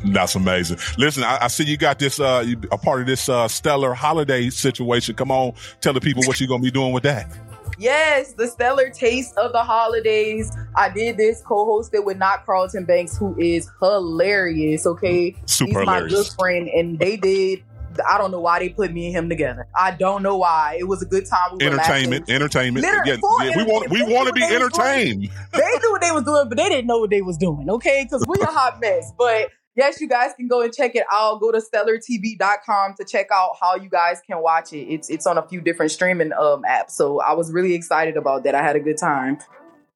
[0.05, 0.79] That's amazing.
[0.97, 3.95] Listen, I, I, see you got this, uh, you, a part of this uh, stellar
[3.95, 5.15] holiday situation.
[5.15, 7.31] Come on, tell the people what you're going to be doing with that.
[7.79, 10.51] Yes, the stellar taste of the holidays.
[10.75, 14.85] I did this co-hosted with Not Carlton Banks, who is hilarious.
[14.87, 16.13] Okay, super He's hilarious.
[16.13, 17.63] my good friend, and they did
[18.07, 19.67] I don't know why they put me and him together.
[19.79, 20.77] I don't know why.
[20.79, 21.57] It was a good time.
[21.59, 22.85] We entertainment, entertainment.
[22.87, 23.17] yeah, yeah,
[23.57, 25.29] we want we want to be entertained.
[25.53, 27.69] They knew what they was doing, but they didn't know what they was doing.
[27.71, 29.13] Okay, because we a hot mess.
[29.17, 31.41] But yes, you guys can go and check it out.
[31.41, 34.93] Go to stellartv.com to check out how you guys can watch it.
[34.93, 36.91] It's it's on a few different streaming um apps.
[36.91, 38.55] So I was really excited about that.
[38.55, 39.39] I had a good time.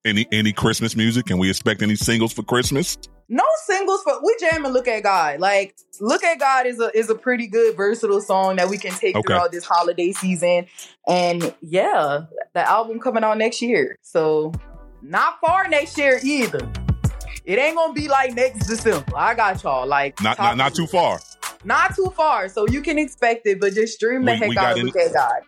[0.04, 1.26] Any any Christmas music?
[1.26, 2.96] Can we expect any singles for Christmas?
[3.32, 5.40] No singles for we jam and look at God.
[5.40, 8.92] Like look at God is a is a pretty good versatile song that we can
[8.92, 9.26] take okay.
[9.26, 10.66] throughout this holiday season.
[11.08, 13.96] And yeah, the album coming out next year.
[14.02, 14.52] So
[15.00, 16.70] not far next year either.
[17.46, 19.16] It ain't gonna be like next December.
[19.16, 19.86] I got y'all.
[19.86, 21.18] Like not not, not too far.
[21.64, 22.50] Not too far.
[22.50, 24.96] So you can expect it, but just stream the we, heck we out of Look
[24.96, 25.40] at God.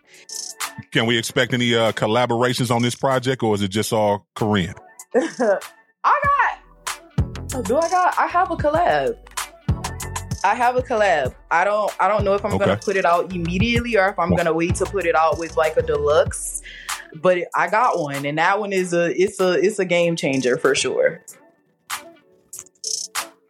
[0.89, 4.73] Can we expect any uh, collaborations on this project or is it just all Koryn?
[6.05, 6.34] I got
[7.61, 8.17] do I got?
[8.17, 9.17] I have a collab.
[10.43, 11.33] I have a collab.
[11.49, 11.91] I don't.
[11.99, 12.65] I don't know if I'm okay.
[12.65, 15.57] gonna put it out immediately or if I'm gonna wait to put it out with
[15.57, 16.61] like a deluxe.
[17.15, 19.11] But I got one, and that one is a.
[19.19, 19.53] It's a.
[19.53, 21.23] It's a game changer for sure.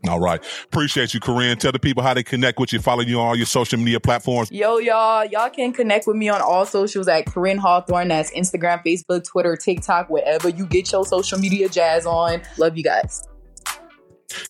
[0.07, 0.41] All right.
[0.65, 1.57] Appreciate you, Koryn.
[1.57, 3.99] Tell the people how they connect with you, follow you on all your social media
[3.99, 4.51] platforms.
[4.51, 5.25] Yo, y'all.
[5.25, 8.07] Y'all can connect with me on all socials at Koryn Hawthorne.
[8.07, 12.41] That's Instagram, Facebook, Twitter, TikTok, wherever you get your social media jazz on.
[12.57, 13.27] Love you guys.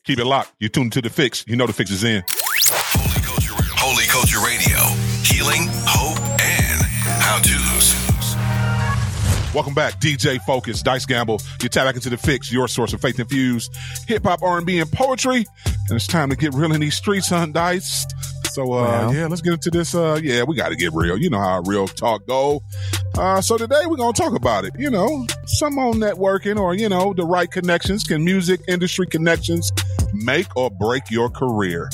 [0.03, 0.53] Keep it locked.
[0.59, 1.45] You tuned to the fix.
[1.47, 2.23] You know the fix is in.
[2.67, 4.77] Holy Culture, Holy Culture Radio.
[5.23, 6.81] Healing, hope, and
[7.21, 7.95] how to's.
[9.55, 11.39] Welcome back, DJ Focus, Dice Gamble.
[11.61, 13.73] You tap back into the fix, your source of faith infused
[14.05, 15.45] hip hop, R and B, and poetry.
[15.65, 18.05] And it's time to get real in these streets, huh, Dice?
[18.55, 19.93] So uh, yeah, let's get into this.
[19.93, 21.17] Uh, yeah, we got to get real.
[21.17, 22.61] You know how real talk go.
[23.17, 24.71] Uh, so today we're gonna talk about it.
[24.79, 28.05] You know, some on networking or you know the right connections.
[28.05, 29.73] Can music industry connections
[30.13, 31.89] make or break your career?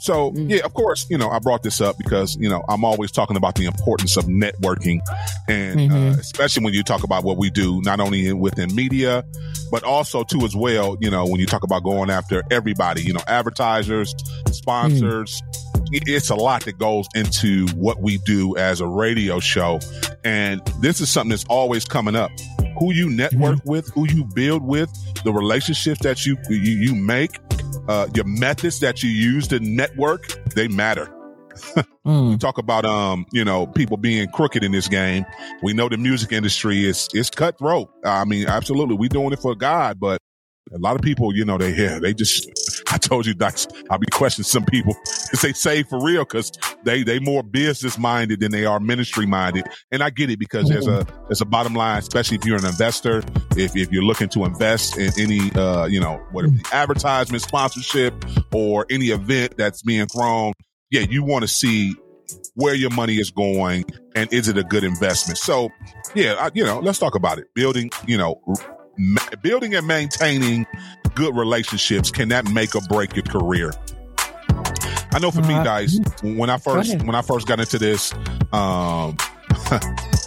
[0.00, 0.50] So mm.
[0.50, 3.36] yeah, of course, you know, I brought this up because, you know, I'm always talking
[3.36, 4.98] about the importance of networking
[5.46, 6.08] and uh, mm-hmm.
[6.08, 9.24] uh, especially when you talk about what we do, not only within media,
[9.70, 13.12] but also too as well, you know, when you talk about going after everybody, you
[13.12, 14.12] know, advertisers,
[14.50, 15.61] sponsors, mm
[15.92, 19.80] it's a lot that goes into what we do as a radio show.
[20.24, 22.30] And this is something that's always coming up.
[22.78, 23.70] Who you network mm-hmm.
[23.70, 24.90] with, who you build with,
[25.24, 27.38] the relationships that you you, you make,
[27.88, 31.12] uh, your methods that you use to network, they matter.
[32.06, 32.30] mm.
[32.30, 35.26] We talk about um, you know, people being crooked in this game.
[35.62, 37.90] We know the music industry is is cutthroat.
[38.04, 40.18] I mean, absolutely, we doing it for God, but
[40.70, 42.50] a lot of people, you know, they yeah, they just.
[42.92, 44.94] I told you, Dice, I'll be questioning some people
[45.32, 46.52] if they say for real because
[46.84, 50.68] they they more business minded than they are ministry minded, and I get it because
[50.68, 53.22] there's a there's a bottom line, especially if you're an investor,
[53.56, 58.14] if if you're looking to invest in any uh you know whatever advertisement, sponsorship,
[58.52, 60.52] or any event that's being thrown,
[60.90, 61.94] yeah, you want to see
[62.54, 65.38] where your money is going and is it a good investment.
[65.38, 65.70] So,
[66.14, 67.52] yeah, I, you know, let's talk about it.
[67.54, 68.40] Building, you know
[68.96, 70.66] ma- building and maintaining
[71.14, 73.72] good relationships can that make or break your career?
[75.14, 78.12] I know for uh, me, guys, when I first when I first got into this,
[78.52, 79.16] um,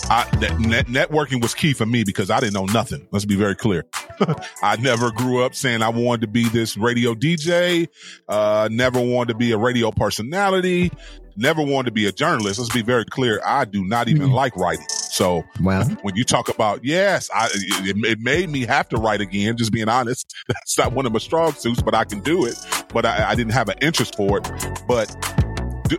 [0.08, 0.28] I,
[0.60, 3.08] net, networking was key for me because I didn't know nothing.
[3.12, 3.86] Let's be very clear.
[4.62, 7.88] I never grew up saying I wanted to be this radio DJ.
[8.28, 10.92] Uh, never wanted to be a radio personality.
[11.36, 12.60] Never wanted to be a journalist.
[12.60, 13.42] Let's be very clear.
[13.44, 14.34] I do not even mm-hmm.
[14.34, 14.86] like writing.
[15.16, 19.22] So well, when you talk about yes, I, it, it, made me have to write
[19.22, 19.56] again.
[19.56, 22.58] Just being honest, that's not one of my strong suits, but I can do it.
[22.94, 24.52] But I, I didn't have an interest for it.
[24.90, 25.16] But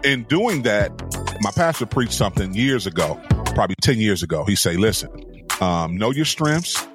[0.05, 0.93] in doing that,
[1.41, 3.19] my pastor preached something years ago,
[3.55, 4.45] probably ten years ago.
[4.45, 5.11] He say, "Listen,
[5.63, 6.87] um, know your strengths."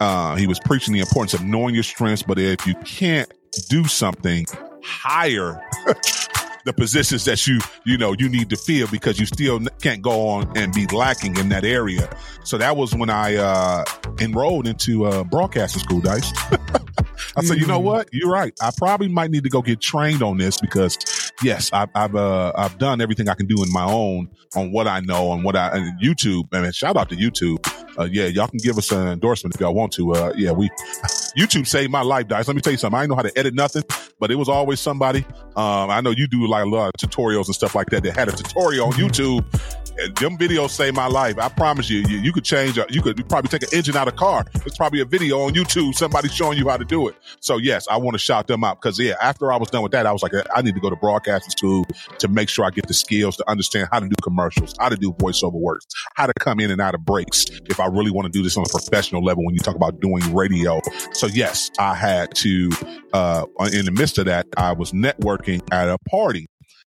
[0.00, 3.32] Uh, he was preaching the importance of knowing your strengths, but if you can't
[3.70, 4.44] do something
[4.82, 5.58] higher
[6.64, 10.28] the positions that you you know you need to fill because you still can't go
[10.28, 12.08] on and be lacking in that area.
[12.44, 13.84] So that was when I uh,
[14.20, 16.32] enrolled into uh, broadcasting school, Dice.
[17.36, 17.84] I said, you know mm.
[17.84, 18.08] what?
[18.12, 18.52] You're right.
[18.60, 20.98] I probably might need to go get trained on this because,
[21.42, 24.86] yes, I've I've, uh, I've done everything I can do in my own on what
[24.86, 26.44] I know on what I and YouTube.
[26.52, 27.58] I And shout out to YouTube.
[27.98, 30.12] Uh, yeah, y'all can give us an endorsement if y'all want to.
[30.12, 30.70] Uh, yeah, we
[31.36, 32.46] YouTube saved my life, guys.
[32.46, 32.96] Let me tell you something.
[32.96, 33.82] I didn't know how to edit nothing,
[34.20, 35.24] but it was always somebody.
[35.56, 38.02] Um, I know you do like a lot of tutorials and stuff like that.
[38.02, 39.06] That had a tutorial on mm-hmm.
[39.06, 39.83] YouTube
[40.16, 41.38] them videos save my life.
[41.38, 44.14] I promise you, you, you could change, you could probably take an engine out of
[44.14, 44.44] a car.
[44.66, 47.16] It's probably a video on YouTube, somebody showing you how to do it.
[47.40, 49.92] So yes, I want to shout them out because yeah, after I was done with
[49.92, 51.86] that, I was like, I need to go to broadcasting school
[52.18, 54.96] to make sure I get the skills to understand how to do commercials, how to
[54.96, 57.46] do voiceover works, how to come in and out of breaks.
[57.66, 60.00] If I really want to do this on a professional level, when you talk about
[60.00, 60.80] doing radio.
[61.12, 62.70] So yes, I had to,
[63.12, 66.46] uh, in the midst of that, I was networking at a party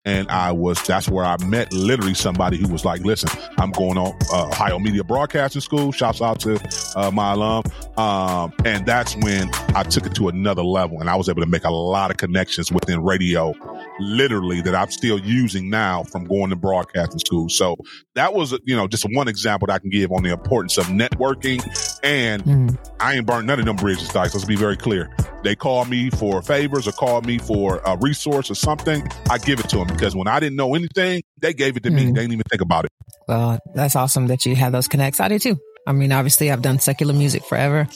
[0.04, 3.98] and I was that's where I met literally somebody who was like, "Listen, I'm going
[3.98, 5.92] on uh, Ohio Media Broadcasting School.
[5.92, 6.58] Shouts out to
[6.96, 7.64] uh, my alum."
[7.96, 11.48] Um, and that's when I took it to another level, and I was able to
[11.48, 13.54] make a lot of connections within radio,
[14.00, 17.48] literally that I'm still using now from going to broadcasting school.
[17.48, 17.76] So
[18.14, 20.86] that was, you know, just one example that I can give on the importance of
[20.86, 21.62] networking.
[22.02, 22.78] And mm.
[23.00, 24.34] I ain't burned none of them bridges, guys.
[24.34, 25.10] Let's be very clear.
[25.42, 29.08] They call me for favors or call me for a resource or something.
[29.30, 31.90] I give it to them because when I didn't know anything, they gave it to
[31.90, 31.94] mm.
[31.94, 32.04] me.
[32.06, 32.92] They didn't even think about it.
[33.26, 35.20] Well, that's awesome that you have those connects.
[35.20, 35.58] I do too.
[35.86, 37.88] I mean, obviously, I've done secular music forever,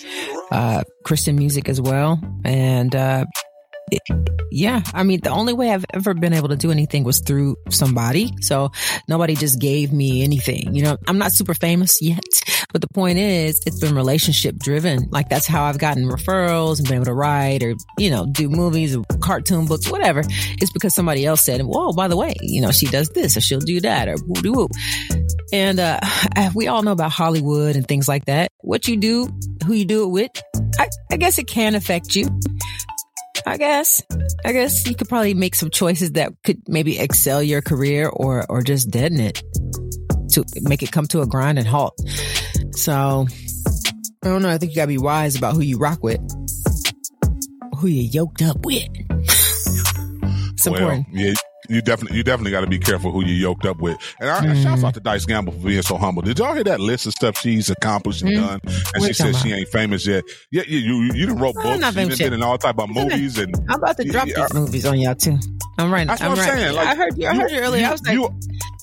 [0.50, 3.26] uh, Christian music as well, and uh,
[4.50, 7.56] yeah, I mean, the only way I've ever been able to do anything was through
[7.70, 8.32] somebody.
[8.40, 8.70] So
[9.08, 10.74] nobody just gave me anything.
[10.74, 12.20] You know, I'm not super famous yet,
[12.72, 15.08] but the point is, it's been relationship driven.
[15.10, 18.48] Like that's how I've gotten referrals and been able to write or, you know, do
[18.48, 20.22] movies or cartoon books, whatever.
[20.26, 23.40] It's because somebody else said, whoa, by the way, you know, she does this or
[23.40, 24.68] she'll do that or woo woo.
[25.52, 26.00] And, uh,
[26.54, 28.48] we all know about Hollywood and things like that.
[28.60, 29.28] What you do,
[29.66, 30.42] who you do it with,
[30.78, 32.28] I, I guess it can affect you.
[33.46, 34.02] I guess.
[34.44, 38.44] I guess you could probably make some choices that could maybe excel your career or
[38.50, 39.42] or just deaden it
[40.32, 41.98] to make it come to a grind and halt.
[42.72, 43.26] So
[44.24, 44.50] I don't know.
[44.50, 46.20] I think you gotta be wise about who you rock with,
[47.78, 48.84] who you yoked up with.
[49.10, 51.06] it's well, important.
[51.12, 51.34] Yeah,
[51.68, 53.96] you definitely you definitely got to be careful who you yoked up with.
[54.20, 54.62] And I, mm.
[54.62, 56.22] shouts out to Dice Gamble for being so humble.
[56.22, 58.46] Did y'all hear that list of stuff she's accomplished and mm.
[58.46, 58.60] done?
[58.94, 60.24] And she said she ain't famous yet.
[60.50, 63.38] Yeah, you you, you didn't wrote books, you done been in all type of movies,
[63.38, 65.38] and I'm about to drop yeah, these movies on y'all too.
[65.78, 66.06] I'm right.
[66.06, 66.58] That's I'm what I'm right.
[66.58, 66.76] saying.
[66.76, 67.26] Like, I heard you.
[67.28, 67.80] I heard you earlier.
[67.80, 68.28] You, I was like, you,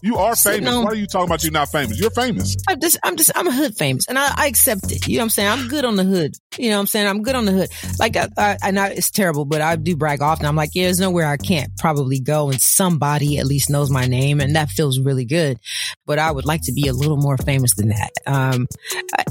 [0.01, 0.75] you are famous.
[0.75, 1.99] Why are you talking about you not famous?
[1.99, 2.55] You're famous.
[2.67, 5.07] I'm just, I'm just, I'm a hood famous, and I, I accept it.
[5.07, 5.49] You know what I'm saying?
[5.49, 6.35] I'm good on the hood.
[6.57, 7.07] You know what I'm saying?
[7.07, 7.69] I'm good on the hood.
[7.99, 10.45] Like, I, I, I know it's terrible, but I do brag often.
[10.45, 14.05] I'm like, yeah, there's nowhere I can't probably go, and somebody at least knows my
[14.05, 15.59] name, and that feels really good.
[16.05, 18.11] But I would like to be a little more famous than that.
[18.25, 18.67] Um,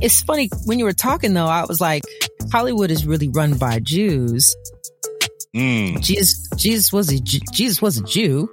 [0.01, 1.47] it's funny when you were talking though.
[1.47, 2.03] I was like,
[2.53, 4.55] Hollywood is really run by Jews.
[5.57, 6.01] Mm.
[6.01, 8.49] Jesus, Jesus was a Jesus was a Jew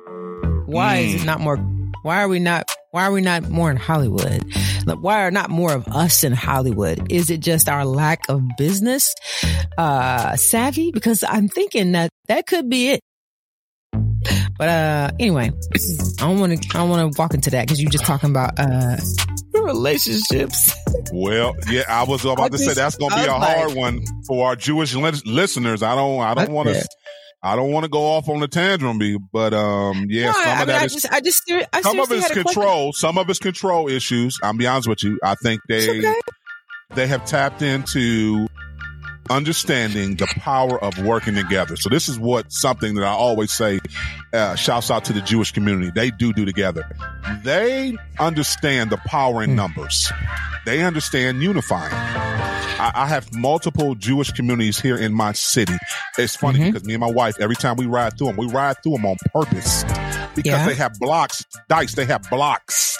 [0.65, 1.58] Why is it not more?
[2.05, 2.71] Why are we not?
[2.91, 4.43] Why are we not more in Hollywood?
[4.85, 7.11] Why are not more of us in Hollywood?
[7.11, 9.15] Is it just our lack of business
[9.79, 10.91] uh savvy?
[10.91, 12.99] Because I'm thinking that that could be it.
[14.59, 15.49] But uh anyway,
[16.19, 16.77] I don't want to.
[16.77, 18.97] I don't want to walk into that because you're just talking about uh
[19.55, 20.75] relationships.
[21.11, 23.73] Well, yeah, I was about I to say that's going to be a like- hard
[23.73, 25.81] one for our Jewish listeners.
[25.81, 26.87] I don't, I don't want to,
[27.45, 30.41] I don't want to go off on the tantrum, be, but um, yeah, No, some
[30.47, 32.91] I, of mean, that I is just, I just, I some of it's control.
[32.91, 34.39] Some of it's control issues.
[34.41, 35.19] I'm be honest with you.
[35.23, 36.19] I think they okay.
[36.95, 38.47] they have tapped into
[39.29, 41.75] understanding the power of working together.
[41.75, 43.79] So this is what something that I always say.
[44.33, 45.91] Uh, shouts out to the Jewish community.
[45.93, 46.85] They do do together.
[47.43, 49.55] They understand the power in Hmm.
[49.57, 50.11] numbers.
[50.65, 51.93] They understand unifying.
[51.93, 55.77] I, I have multiple Jewish communities here in my city.
[56.17, 56.73] It's funny Mhm.
[56.73, 59.05] because me and my wife, every time we ride through them, we ride through them
[59.05, 59.83] on purpose
[60.35, 60.65] because Yeah.
[60.67, 61.93] they have blocks, dice.
[61.93, 62.97] They have blocks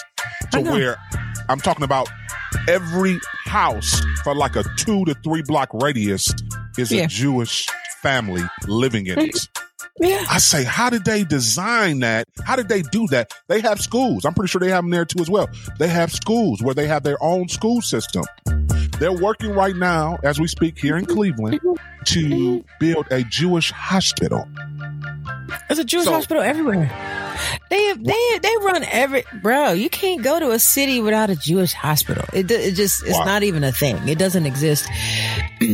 [0.52, 0.96] to where
[1.48, 2.08] I'm talking about
[2.68, 6.32] every house for like a two to three block radius
[6.78, 7.04] is Yeah.
[7.04, 7.66] a Jewish
[8.02, 9.48] family living in it.
[9.98, 10.26] Yeah.
[10.30, 12.28] I say, how did they design that?
[12.44, 13.32] How did they do that?
[13.48, 14.26] They have schools.
[14.26, 15.48] I'm pretty sure they have them there too as well.
[15.78, 18.24] They have schools where they have their own school system.
[18.98, 22.66] They're working right now, as we speak here in Cleveland, to mm-hmm.
[22.78, 24.46] build a Jewish hospital.
[25.68, 26.90] There's a Jewish So- hospital everywhere.
[27.70, 29.72] They they they run every bro.
[29.72, 32.24] You can't go to a city without a Jewish hospital.
[32.32, 33.24] It it just it's Wow.
[33.24, 34.08] not even a thing.
[34.08, 34.88] It doesn't exist.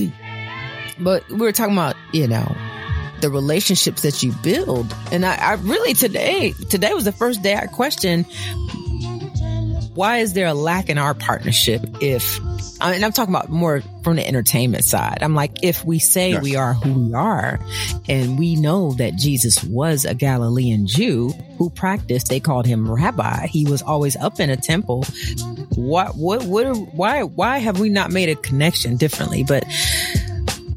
[1.00, 2.54] but we were talking about you know
[3.20, 7.54] the relationships that you build, and I, I really today today was the first day
[7.56, 8.26] I questioned
[9.94, 12.38] why is there a lack in our partnership if
[12.80, 15.18] I mean, I'm talking about more from the entertainment side.
[15.20, 16.42] I'm like, if we say Yes.
[16.42, 17.60] we are who we are,
[18.08, 21.28] and we know that Jesus was a Galilean Jew
[21.58, 23.46] who practiced, they called him rabbi.
[23.46, 25.04] He was always up in a temple.
[25.76, 29.44] What, what, what, why, why have we not made a connection differently?
[29.44, 29.64] But,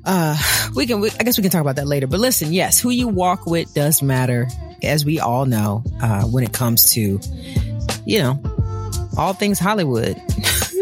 [0.06, 0.38] uh,
[0.76, 2.06] we can, we, I guess we can talk about that later.
[2.06, 4.48] But listen, yes, who you walk with does matter,
[4.84, 7.20] as we all know, uh, when it comes to,
[8.06, 8.40] you know,
[9.18, 10.22] all things Hollywood.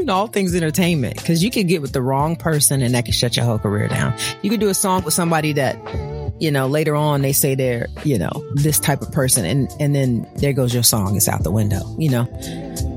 [0.10, 3.36] all things entertainment because you can get with the wrong person and that can shut
[3.36, 4.14] your whole career down.
[4.42, 5.78] You could do a song with somebody that,
[6.40, 9.96] you know, later on they say they're, you know, this type of person and, and
[9.96, 11.16] then there goes your song.
[11.16, 12.26] It's out the window, you know,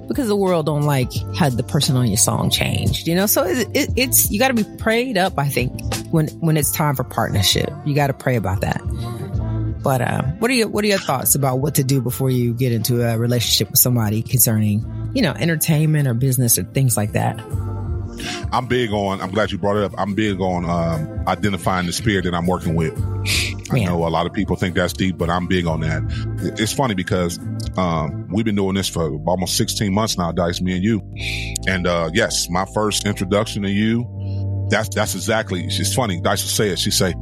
[0.09, 3.27] because the world don't like how the person on your song changed, you know?
[3.27, 6.72] So it, it, it's, you got to be prayed up, I think, when, when it's
[6.72, 7.70] time for partnership.
[7.85, 8.81] You got to pray about that.
[9.87, 12.55] But uh, what are your what are your thoughts about what to do before you
[12.55, 17.12] get into a relationship with somebody concerning, you know, entertainment or business or things like
[17.12, 17.38] that?
[18.51, 19.20] I'm big on.
[19.20, 19.92] I'm glad you brought it up.
[19.96, 22.99] I'm big on um, identifying the spirit that I'm working with.
[23.70, 23.90] I Yeah.
[23.90, 26.03] know a lot of people think that's deep, but I'm big on that.
[26.59, 27.38] It's funny because
[27.77, 31.01] um, we've been doing this for almost 16 months now, Dice, me and you.
[31.68, 34.05] And uh, yes, my first introduction to you,
[34.68, 35.70] that's that's exactly.
[35.70, 36.20] She's funny.
[36.20, 36.81] Dice will say it.
[36.81, 37.14] She say,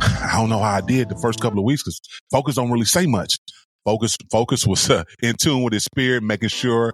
[0.00, 2.86] "I don't know how I did the first couple of weeks because Focus don't really
[2.86, 3.38] say much.
[3.84, 6.92] Focus Focus was uh, in tune with his spirit, making sure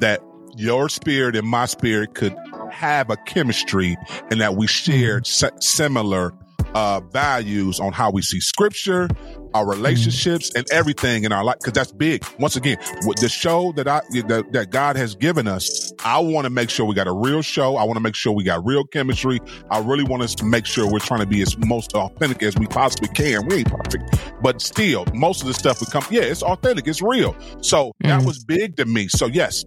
[0.00, 0.20] that
[0.56, 2.36] your spirit and my spirit could
[2.70, 3.96] have a chemistry
[4.30, 6.32] and that we shared similar
[6.74, 9.08] uh, values on how we see scripture,
[9.54, 11.56] our relationships, and everything in our life.
[11.58, 12.24] Because that's big.
[12.38, 16.44] Once again, with the show that I that, that God has given us, I want
[16.44, 17.76] to make sure we got a real show.
[17.76, 19.40] I want to make sure we got real chemistry.
[19.70, 22.56] I really want us to make sure we're trying to be as most authentic as
[22.56, 23.46] we possibly can.
[23.46, 27.02] We ain't perfect, but still, most of the stuff we come, yeah, it's authentic, it's
[27.02, 27.36] real.
[27.60, 28.26] So that Mhm.
[28.26, 29.08] was big to me.
[29.08, 29.64] So yes,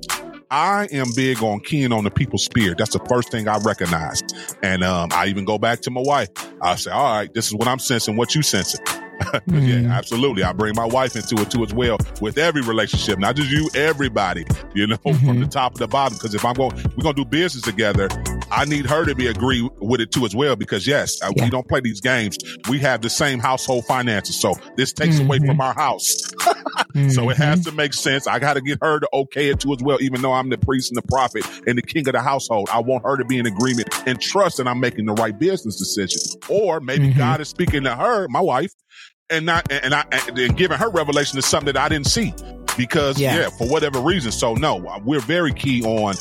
[0.52, 2.78] I am big on keying on the people's spirit.
[2.78, 4.22] That's the first thing I recognize.
[4.62, 6.30] And um, I even go back to my wife.
[6.62, 8.84] I say, all right, this is what I'm sensing, what you sensing.
[8.86, 9.06] Mhm.
[9.86, 10.44] Yeah, absolutely.
[10.44, 13.70] I bring my wife into it too as well with every relationship, not just you,
[13.74, 15.40] everybody, you know, from Mhm.
[15.40, 16.18] the top to the bottom.
[16.18, 18.10] Because if I'm going, we're going to do business together,
[18.56, 20.56] I need her to be agree with it too as well.
[20.56, 21.46] Because yes, uh, Yeah.
[21.46, 22.38] we don't play these games.
[22.70, 24.40] We have the same household finances.
[24.40, 25.48] So this takes away Mhm.
[25.48, 26.16] from our house.
[27.10, 28.26] So it has to make sense.
[28.28, 30.58] I got to get her to okay it too as well, even though I'm the
[30.58, 32.70] priest and the prophet and the king of the household.
[32.72, 35.78] I want her to be in agreement and trust that I'm making the right business
[35.78, 36.22] decision.
[36.50, 37.18] Or maybe Mhm.
[37.18, 38.72] God is speaking to her, my wife,
[39.30, 42.34] and not and I and, and giving her revelation to something that I didn't see.
[42.78, 43.38] Because Yeah.
[43.38, 43.50] yeah.
[43.50, 44.32] for whatever reason.
[44.32, 46.16] So no, we're very key on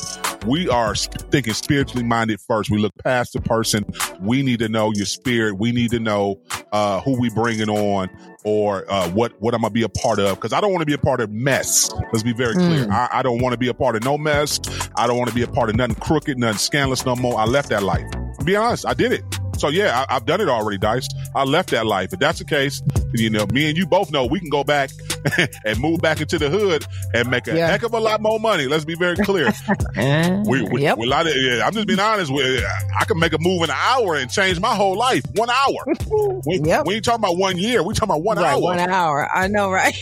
[0.45, 2.69] we are thinking spiritually minded first.
[2.69, 3.85] We look past the person.
[4.21, 5.57] We need to know your spirit.
[5.57, 6.39] We need to know
[6.71, 8.09] uh, who we bringing on
[8.43, 10.85] or uh, what what I'm gonna be a part of because I don't want to
[10.85, 11.91] be a part of mess.
[12.13, 12.85] Let's be very clear.
[12.85, 12.91] Mm.
[12.91, 14.59] I, I don't want to be a part of no mess.
[14.95, 17.39] I don't want to be a part of nothing crooked, nothing scandalous no more.
[17.39, 18.09] I left that life.
[18.39, 19.23] To be honest, I did it.
[19.57, 21.07] So yeah, I, I've done it already, Dice.
[21.33, 22.13] I left that life.
[22.13, 22.81] If that's the case,
[23.17, 24.89] you know, me and you both know we can go back
[25.65, 27.67] and move back into the hood and make a Yeah.
[27.69, 28.67] heck of a lot more money.
[28.67, 29.51] Let's be very clear.
[29.97, 30.97] Uh, We, we, yep.
[30.97, 32.31] we of, yeah, I'm just being honest.
[32.31, 32.63] With,
[32.99, 35.23] I can make a move in an hour and change my whole life.
[35.35, 35.85] One hour.
[36.45, 36.85] We, Yep.
[36.85, 37.81] we ain't talking about one year.
[37.81, 38.61] We talking about one right, hour.
[38.61, 39.27] one hour.
[39.33, 39.95] I know, right?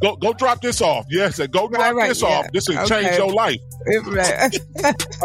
[0.00, 1.06] Go go drop this off.
[1.08, 2.28] Yes, go drop Right, right, this yeah.
[2.28, 2.52] off.
[2.52, 3.60] This will change your life.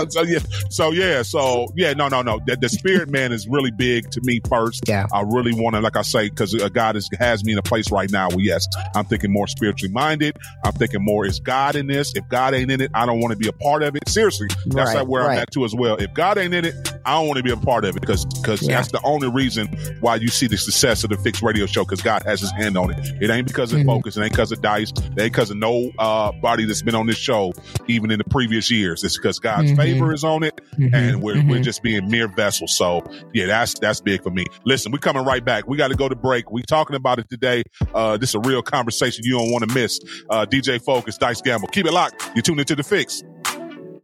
[0.09, 2.39] So yeah, so yeah, so yeah, no, no, no.
[2.45, 4.87] The, the spirit man is really big to me first.
[4.87, 5.05] Yeah.
[5.13, 7.91] I really want to, like I say, because God is, has me in a place
[7.91, 10.37] right now where yes, I'm thinking more spiritually minded.
[10.63, 12.15] I'm thinking more is God in this.
[12.15, 14.07] If God ain't in it, I don't want to be a part of it.
[14.07, 15.39] Seriously, that's Right, like where I'm right.
[15.39, 15.95] at too as well.
[15.97, 16.75] If God ain't in it,
[17.07, 18.75] I don't want to be a part of it because because Yeah.
[18.75, 19.67] that's the only reason
[20.01, 22.77] why you see the success of the Fixed Radio Show because God has His hand
[22.77, 22.99] on it.
[23.21, 23.85] It ain't because of Mhm.
[23.85, 24.17] focus.
[24.17, 24.91] It ain't because of dice.
[24.91, 27.53] It ain't because of no uh, body that's been on this show
[27.87, 29.03] even in the previous years.
[29.03, 29.77] It's because God's Mhm.
[29.77, 31.63] favor is on it Mhm, and we're, we're mhm.
[31.63, 32.75] just being mere vessels.
[32.77, 33.03] So
[33.33, 34.45] yeah, that's that's big for me.
[34.65, 35.67] Listen, we're coming right back.
[35.67, 36.51] We got to go to break.
[36.51, 37.63] We talking about it today.
[37.95, 39.99] Uh, this is a real conversation you don't want to miss.
[40.29, 41.69] Uh, DJ Focus, Dice Gamble.
[41.69, 42.29] Keep it locked.
[42.35, 43.23] You tune into the fix.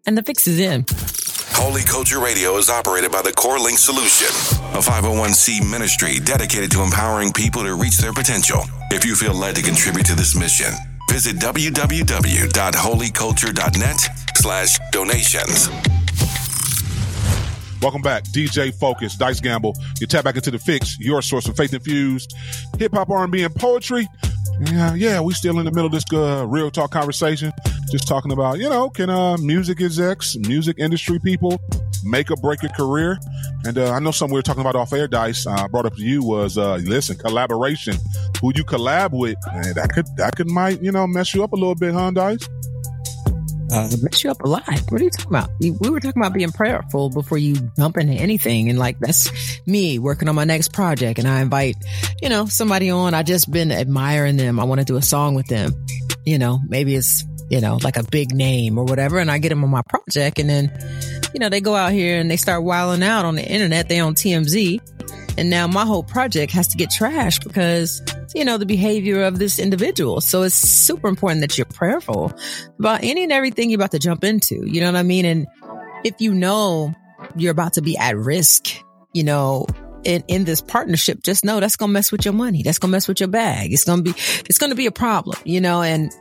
[0.05, 0.85] and the fix is in.
[1.55, 4.27] Holy Culture Radio is operated by the Core Link Solution,
[4.73, 8.63] a 501c ministry dedicated to empowering people to reach their potential.
[8.91, 10.73] If you feel led to contribute to this mission,
[11.09, 13.99] visit www.holyculture.net
[14.35, 15.69] slash donations.
[17.83, 19.75] Welcome back, DJ Focus, Dice Gamble.
[19.99, 22.33] You tap back into the fix, your source of faith infused
[22.79, 24.07] hip hop, R and B, and poetry.
[24.71, 27.51] Yeah, yeah, we still in the middle of this uh, real talk conversation,
[27.91, 31.59] just talking about you know can uh, music execs, music industry people
[32.05, 33.19] make or break a career?
[33.65, 35.45] And uh, I know something we were talking about off air, Dice.
[35.45, 37.97] Uh, brought up to you was uh, listen, collaboration.
[38.39, 41.51] Who you collab with, man, that could that could might you know mess you up
[41.51, 42.47] a little bit, huh, Dice?
[43.71, 44.63] Uh, mess you up a lot.
[44.89, 45.49] What are you talking about?
[45.59, 48.69] We we were talking about being prayerful before you jump into anything.
[48.69, 49.31] And like, that's
[49.65, 51.17] me working on my next project.
[51.17, 51.75] And I invite,
[52.21, 53.13] you know, somebody on.
[53.13, 54.59] I just been admiring them.
[54.59, 55.73] I want to do a song with them.
[56.25, 59.17] You know, maybe it's, you know, like a big name or whatever.
[59.17, 60.39] And I get them on my project.
[60.39, 60.71] And then,
[61.33, 63.89] you know, they go out here and they start wilding out on the internet.
[63.89, 64.79] They on TMZ.
[65.37, 68.01] And now my whole project has to get trashed because,
[68.35, 70.21] you know, the behavior of this individual.
[70.21, 72.33] So it's super important that you're prayerful
[72.79, 74.65] about any and everything you're about to jump into.
[74.65, 75.25] You know what I mean?
[75.25, 75.47] And
[76.03, 76.93] if you know
[77.35, 78.69] you're about to be at risk,
[79.13, 79.67] you know,
[80.03, 82.63] in, in this partnership, just know that's going to mess with your money.
[82.63, 83.71] That's going to mess with your bag.
[83.71, 86.11] It's going to be, it's going to be a problem, you know, and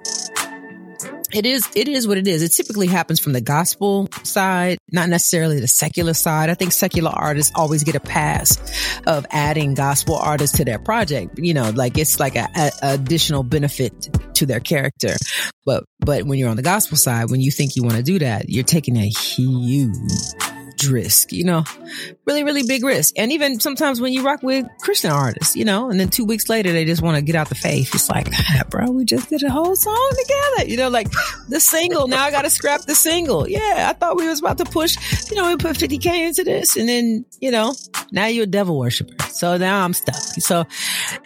[1.35, 2.43] it is, it is what it is.
[2.43, 6.51] It typically happens from the gospel side, not necessarily the secular side.
[6.51, 8.59] I think secular artists always get a pass
[9.07, 11.39] of adding gospel artists to their project.
[11.39, 15.15] You know, like it's like a, a additional benefit to their character.
[15.65, 18.19] But, but when you're on the gospel side, when you think you want to do
[18.19, 19.95] that, you're taking a huge
[20.87, 21.65] risk, you know,
[22.27, 23.15] really, really big risk.
[23.19, 26.49] And even sometimes when you rock with Christian artists, you know, and then two weeks
[26.49, 27.95] later, they just want to get out the faith.
[27.95, 31.09] It's like, ah, bro, we just did a whole song together, you know, like
[31.49, 32.09] the single.
[32.09, 33.49] Now I got to scrap the single.
[33.49, 33.87] Yeah.
[33.89, 34.97] I thought we was about to push,
[35.31, 37.75] you know, we put 50k into this and then, you know,
[38.11, 39.15] now you're a devil worshiper.
[39.31, 40.15] So now I'm stuck.
[40.15, 40.65] So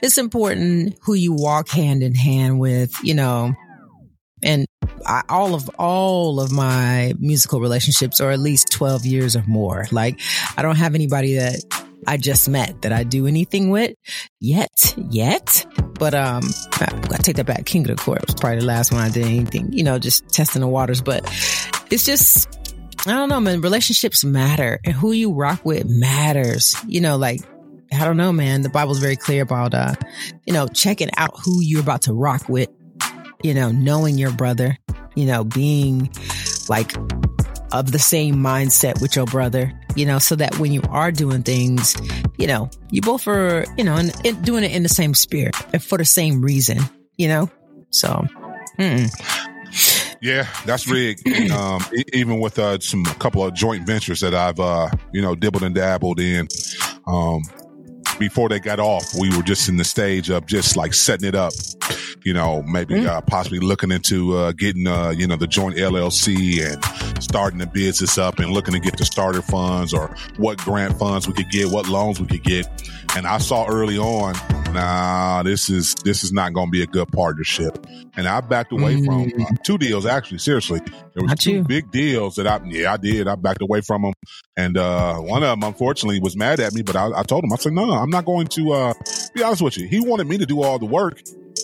[0.02, 3.54] it's important who you walk hand in hand with, you know,
[4.42, 4.66] and
[5.06, 9.86] I, all of all of my musical relationships are at least 12 years or more.
[9.92, 10.20] Like
[10.56, 11.62] I don't have anybody that
[12.06, 13.94] I just met that I do anything with
[14.40, 15.64] yet, yet.
[15.98, 16.44] But um,
[16.74, 17.64] I, I take that back.
[17.64, 19.72] King of the Court was probably the last one I did anything.
[19.72, 21.00] You know, just testing the waters.
[21.00, 21.24] But
[21.90, 22.48] it's just
[23.06, 23.60] I don't know, man.
[23.60, 26.74] Relationships matter, and who you rock with matters.
[26.86, 27.40] You know, like
[27.92, 28.62] I don't know, man.
[28.62, 29.94] The Bible's very clear about uh,
[30.44, 32.68] you know, checking out who you're about to rock with
[33.42, 34.78] you know, knowing your brother,
[35.14, 36.10] you know, being
[36.68, 36.92] like
[37.72, 41.42] of the same mindset with your brother, you know, so that when you are doing
[41.42, 41.96] things,
[42.38, 45.54] you know, you both are, you know, and, and doing it in the same spirit
[45.72, 46.78] and for the same reason,
[47.16, 47.50] you know?
[47.90, 48.26] So,
[48.78, 49.10] mm-mm.
[50.22, 50.90] Yeah, that's.
[50.90, 55.20] And, um, even with uh, some a couple of joint ventures that I've uh, you
[55.20, 56.48] know dibbled and dabbled in.
[57.06, 57.42] Um,
[58.18, 61.34] before they got off, we were just in the stage of just like setting it
[61.34, 61.52] up.
[62.24, 66.60] You know, maybe uh, possibly looking into uh, getting uh, you know the joint LLC
[66.64, 70.98] and starting the business up and looking to get the starter funds or what grant
[70.98, 72.66] funds we could get, what loans we could get.
[73.16, 74.34] And I saw early on,
[74.76, 77.86] nah, this is this is not going to be a good partnership.
[78.16, 80.38] And I backed away from uh, two deals actually.
[80.38, 81.64] Seriously, there was Not two you.
[81.64, 83.28] big deals that I yeah I did.
[83.28, 84.12] I backed away from them,
[84.56, 86.82] and uh, one of them unfortunately was mad at me.
[86.82, 88.72] But I, I told him I said no, I'm not going to.
[88.72, 88.94] Uh,
[89.34, 91.20] be honest with you, he wanted me to do all the work.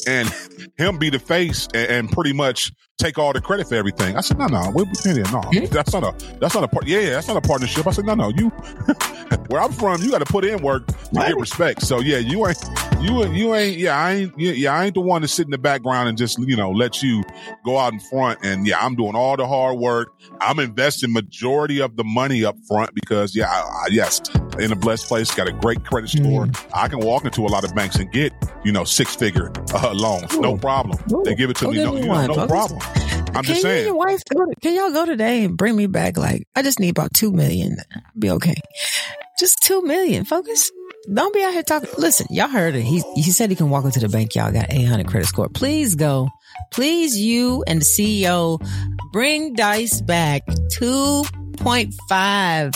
[0.06, 0.28] And
[0.76, 4.16] him be the face and, and pretty much take all the credit for everything.
[4.16, 5.64] I said, no, no, we, we, no, Hmm?
[5.66, 6.86] that's not a, that's not a part.
[6.86, 7.86] Yeah, yeah, that's not a partnership.
[7.86, 8.48] I said, no, no, you,
[9.48, 11.82] where I'm from, you got to put in work to get respect.
[11.82, 12.62] So yeah, you ain't,
[13.00, 15.58] you, you ain't, yeah, I ain't, yeah, I ain't the one to sit in the
[15.58, 17.24] background and just, you know, let you
[17.64, 18.38] go out in front.
[18.44, 20.14] And yeah, I'm doing all the hard work.
[20.40, 24.20] I'm investing majority of the money up front because yeah, I, I, yes,
[24.58, 26.46] in a blessed place, got a great credit score.
[26.74, 28.32] I can walk into a lot of banks and get,
[28.64, 30.38] you know, six figure uh, loans.
[30.38, 30.98] No problem.
[31.24, 31.82] They give it to me.
[31.82, 32.80] No, me you know, no problem.
[33.34, 33.86] I'm can just saying.
[33.86, 34.22] your wife
[34.60, 37.76] can y'all go today and bring me back like I just need about two million.
[37.94, 38.56] I'll be okay.
[39.38, 40.24] Just two million.
[40.24, 40.70] Focus.
[41.12, 41.88] Don't be out here talking.
[41.98, 42.82] Listen, y'all heard it.
[42.82, 44.34] He he said he can walk into the bank.
[44.34, 45.48] Y'all got 800 credit score.
[45.48, 46.28] Please go.
[46.70, 48.58] Please, you and the CEO
[49.12, 52.74] bring Dice back 2.5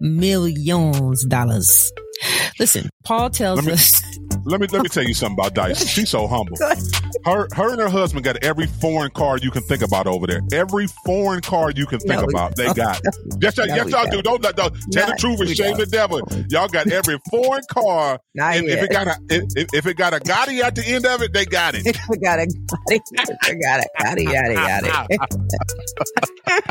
[0.00, 1.92] millions dollars.
[2.58, 4.02] Listen, Paul tells Let me- us.
[4.44, 5.86] Let me let me tell you something about Dice.
[5.86, 6.56] She's so humble.
[7.24, 10.40] Her her and her husband got every foreign car you can think about over there.
[10.52, 13.00] Every foreign car you can think No, about, they got.
[13.40, 14.20] Yes, y'all, No, yes, y'all do.
[14.22, 16.20] Don't, don't, don't tell the truth and shame the devil.
[16.48, 18.18] Y'all got every foreign car.
[18.34, 20.84] Not If, if it got a if, if- if it got a Gotti at the
[20.84, 21.86] end of it, they got it.
[21.86, 22.52] I got it.
[22.90, 23.86] Got it.
[24.02, 24.24] Got it.
[24.24, 24.56] Got it.
[24.56, 26.64] Got it.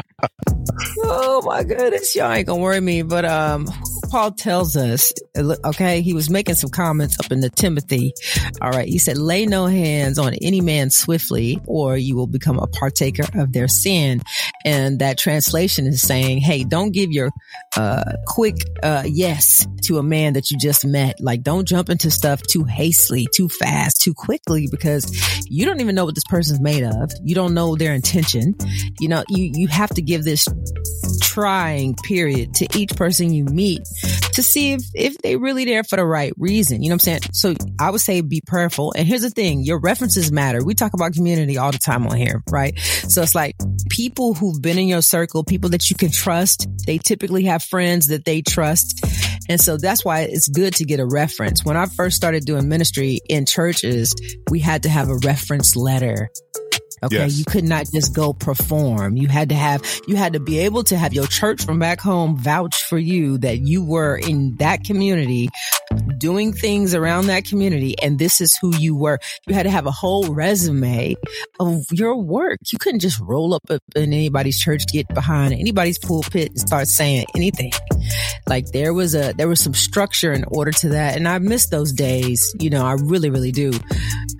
[1.04, 3.02] oh my goodness, y'all ain't gonna worry me.
[3.04, 3.68] But um,
[4.10, 8.14] Paul tells us, okay, he was making some comments up in the Timothy.
[8.62, 12.60] All right, he said, "Lay no hands on any man swiftly, or you will become
[12.60, 14.22] a partaker of their sin."
[14.66, 17.30] And that translation is saying, "Hey, don't give your
[17.78, 21.20] uh quick uh yes to a man that you just met.
[21.20, 25.12] Like, don't jump into stuff too hastily, too fast, too quickly, because
[25.48, 27.12] you don't even know what this person's made of.
[27.24, 28.56] You don't know their intention.
[29.00, 30.48] You know, you, you have to give this
[31.34, 33.82] trying period to each person you meet
[34.34, 36.84] to see if, if they really there for the right reason.
[36.84, 37.22] You know what I'm saying?
[37.32, 38.94] So I would say be prayerful.
[38.98, 40.64] And here's the thing, your references matter.
[40.64, 42.78] We talk about community all the time on here, right?
[42.80, 43.56] So it's like
[43.90, 48.08] people who've been in your circle, people that you can trust, they typically have friends
[48.08, 49.06] that they trust.
[49.48, 51.64] And so that's why it's good to get a reference.
[51.64, 54.14] When I first started doing ministry in churches,
[54.50, 56.30] we had to have a reference letter.
[57.04, 57.16] Okay.
[57.16, 57.38] Yes.
[57.38, 59.18] You could not just go perform.
[59.18, 61.99] You had to have, you had to be able to have your church from back
[61.99, 65.49] home vouch for you that you were in that community
[66.20, 69.18] doing things around that community and this is who you were.
[69.47, 71.16] You had to have a whole resume
[71.60, 72.60] of your work.
[72.72, 73.64] You couldn't just roll up
[73.95, 77.72] in anybody's church, get behind anybody's pulpit and start saying anything.
[78.47, 81.18] Like there was a, there was some structure in order to that.
[81.18, 82.56] And I miss those days.
[82.60, 83.72] You know, I really, really do.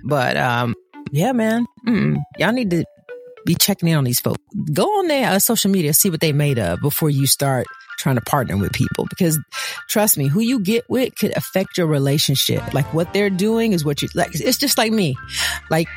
[0.04, 0.74] But, um,
[1.12, 2.84] yeah, man, mm, y'all need to
[3.44, 4.42] be checking in on these folks.
[4.72, 7.66] Go on their uh, social media, see what they made of before you start
[8.02, 9.38] trying to partner with people because
[9.88, 12.74] trust me, who you get with could affect your relationship.
[12.74, 14.34] Like what they're doing is what you like.
[14.34, 15.16] It's just like me.
[15.70, 15.88] Like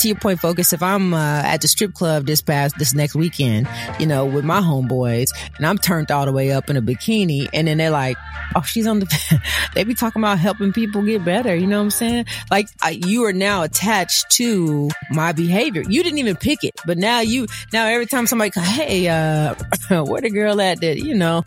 [0.00, 0.72] to your point, focus.
[0.72, 4.44] If I'm uh, at the strip club this past this next weekend, you know, with
[4.44, 7.90] my homeboys, and I'm turned all the way up in a bikini, and then they're
[7.90, 8.16] like,
[8.56, 9.40] "Oh, she's on the."
[9.74, 11.54] they be talking about helping people get better.
[11.54, 12.26] You know what I'm saying?
[12.50, 15.82] Like I, you are now attached to my behavior.
[15.86, 19.54] You didn't even pick it, but now you now every time somebody, hey, uh,
[20.04, 21.42] where the girl at that you know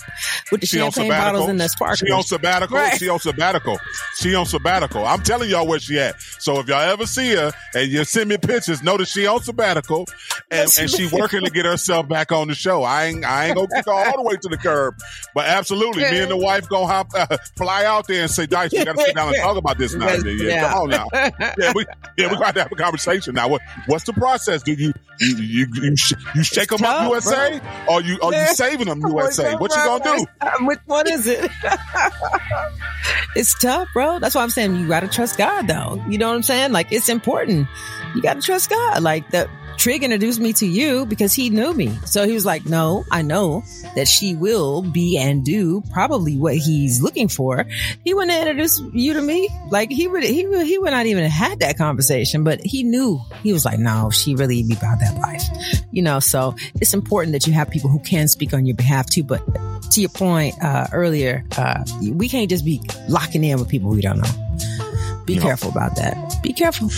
[0.51, 1.99] with the She on champagne bottles and the sparklers?
[1.99, 2.78] She on sabbatical.
[2.78, 2.97] Right.
[2.97, 3.78] She on sabbatical.
[4.18, 5.06] She on sabbatical.
[5.06, 6.20] I'm telling y'all where she at.
[6.39, 9.41] So if y'all ever see her and you send me pictures, know that she on
[9.41, 10.06] sabbatical
[10.51, 12.84] and, and she working to get herself back on the show.
[12.84, 14.95] I ain't I ain't gonna her all the way to the curb,
[15.34, 18.72] but absolutely, me and the wife gonna hop uh, fly out there and say, "Dice,
[18.72, 20.70] we gotta sit down and talk about this now." Yeah, yeah.
[20.70, 21.08] come on now.
[21.58, 21.86] Yeah, we
[22.18, 23.47] yeah we got to have a conversation now.
[23.47, 24.64] What what's the process?
[24.64, 28.34] Do you you you you, sh- you shake them up tough, USA or you are
[28.34, 29.56] you saving them USA?
[29.56, 30.25] What you gonna do?
[30.65, 31.49] Which one is it?
[33.35, 34.19] it's tough, bro.
[34.19, 36.03] That's why I'm saying you gotta trust God though.
[36.09, 36.71] You know what I'm saying?
[36.71, 37.67] Like it's important.
[38.15, 39.01] You gotta trust God.
[39.03, 41.89] Like the Trig introduced me to you because he knew me.
[42.05, 43.63] So he was like, no, I know
[43.95, 47.65] that she will be and do probably what he's looking for.
[48.05, 49.49] He wouldn't have introduced you to me.
[49.71, 52.84] Like he would, he would, he would not even have had that conversation, but he
[52.84, 55.43] knew he was like, no, she really be about that life,
[55.91, 56.19] you know?
[56.21, 59.24] So it's important that you have people who can speak on your behalf too.
[59.24, 59.41] But
[59.91, 64.01] to your point, uh, earlier, uh, we can't just be locking in with people we
[64.01, 65.24] don't know.
[65.26, 65.41] Be No.
[65.41, 66.36] careful about that.
[66.41, 66.89] Be careful.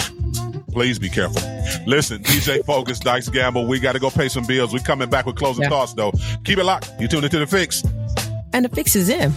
[0.76, 1.42] Please be careful.
[1.88, 4.74] Listen, DJ Focus, Dice Gamble, we got to go pay some bills.
[4.74, 5.70] we coming back with closing Yeah.
[5.70, 6.12] thoughts, though.
[6.44, 6.92] Keep it locked.
[7.00, 7.82] You tuned into The Fix.
[8.52, 9.34] And the fix is in.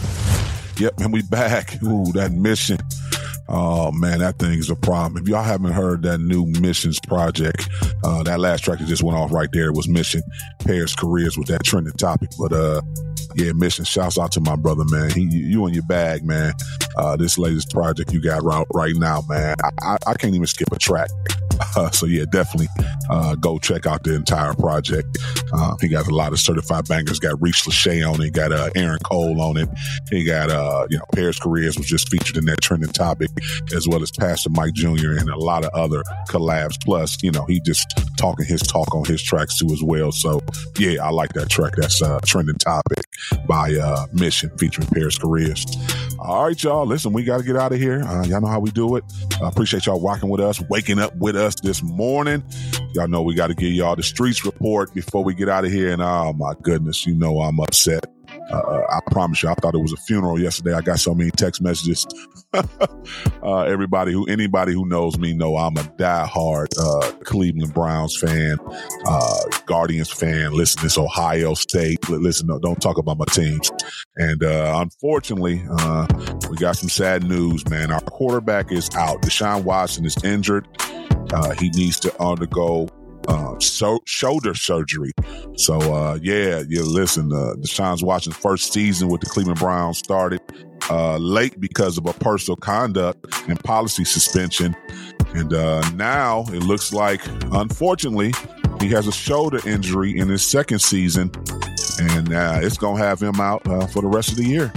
[0.78, 1.80] Yep, and we back.
[1.84, 2.78] Ooh, that mission.
[3.48, 5.22] Oh man, that thing's a problem.
[5.22, 7.68] If y'all haven't heard that new missions project,
[8.04, 10.22] uh, that last track that just went off right there was Mission
[10.60, 12.28] Pairs Careers with that trending topic.
[12.38, 12.82] But uh,
[13.36, 13.84] yeah, mission.
[13.84, 15.10] Shouts out to my brother, man.
[15.10, 16.52] He, you in your bag, man.
[16.96, 19.56] Uh, this latest project you got right, right now, man.
[19.62, 21.08] I, I, I can't even skip a track.
[21.92, 22.68] So yeah, definitely
[23.10, 25.18] uh, go check out the entire project.
[25.52, 27.18] Uh, he got a lot of certified bangers.
[27.18, 28.32] Got Reese Lachey on it.
[28.32, 29.68] Got uh, Aaron Cole on it.
[30.10, 33.30] He got uh, you know Paris Careers was just featured in that trending topic,
[33.74, 35.18] as well as Pastor Mike Jr.
[35.18, 36.76] and a lot of other collabs.
[36.84, 40.12] Plus, you know, he just talking his talk on his tracks too as well.
[40.12, 40.40] So
[40.78, 41.74] yeah, I like that track.
[41.76, 43.04] That's uh, trending topic
[43.46, 43.76] by
[44.12, 45.64] Mission featuring Paris Careers.
[46.18, 46.86] All right, y'all.
[46.86, 48.00] Listen, we got to get out of here.
[48.00, 49.04] Y'all know how we do it.
[49.42, 52.42] I appreciate y'all rocking with us, waking up with us this morning.
[52.94, 55.70] Y'all know we got to give y'all the streets report before we get out of
[55.70, 55.92] here.
[55.92, 58.04] And oh my goodness, you know I'm upset.
[58.50, 60.72] Uh, I promise you, I thought it was a funeral yesterday.
[60.72, 62.06] I got so many text messages.
[62.54, 68.58] uh, everybody who, anybody who knows me know I'm a diehard uh, Cleveland Browns fan,
[69.06, 70.52] uh, Guardians fan.
[70.52, 72.08] Listen, this Ohio State.
[72.08, 73.70] Listen, no, don't talk about my teams.
[74.16, 76.06] And uh, unfortunately, uh,
[76.50, 77.90] we got some sad news, man.
[77.92, 79.22] Our quarterback is out.
[79.22, 80.66] Deshaun Watson is injured.
[81.58, 82.88] he needs to undergo
[83.28, 85.12] uh, so, shoulder surgery.
[85.56, 90.40] So, uh, yeah, yeah, listen, uh, Deshaun Watson's first season with the Cleveland Browns started
[90.90, 94.74] uh, late because of a personal conduct and policy suspension.
[95.34, 97.20] And uh, now it looks like,
[97.52, 98.32] unfortunately,
[98.80, 101.30] he has a shoulder injury in his second season,
[102.00, 104.72] and uh, it's going to have him out uh, for the rest of the year.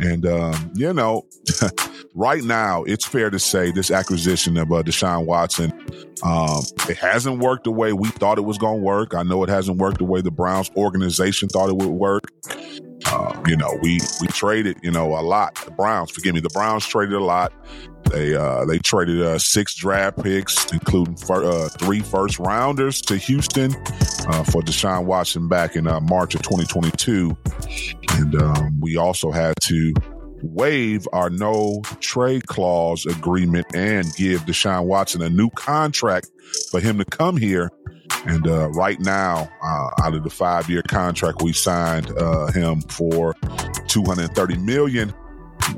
[0.00, 1.26] And, um, you know,
[2.14, 5.72] right now, it's fair to say this acquisition of uh, Deshaun Watson,
[6.22, 9.14] um, it hasn't worked the way we thought it was going to work.
[9.14, 12.32] I know it hasn't worked the way the Browns organization thought it would work.
[13.06, 15.54] Uh, you know, we we traded, you know, a lot.
[15.64, 17.52] The Browns, forgive me, the Browns traded a lot.
[18.10, 23.16] They uh, they traded uh, six draft picks, including fir- uh, three first rounders to
[23.16, 23.74] Houston
[24.28, 27.36] uh, for Deshaun Watson back in uh, March of 2022,
[28.12, 29.92] and um, we also had to
[30.46, 36.30] waive our no trade clause agreement and give Deshaun Watson a new contract
[36.70, 37.70] for him to come here.
[38.24, 42.80] And uh, right now, uh, out of the five year contract, we signed uh, him
[42.82, 43.34] for
[43.88, 45.12] 230 million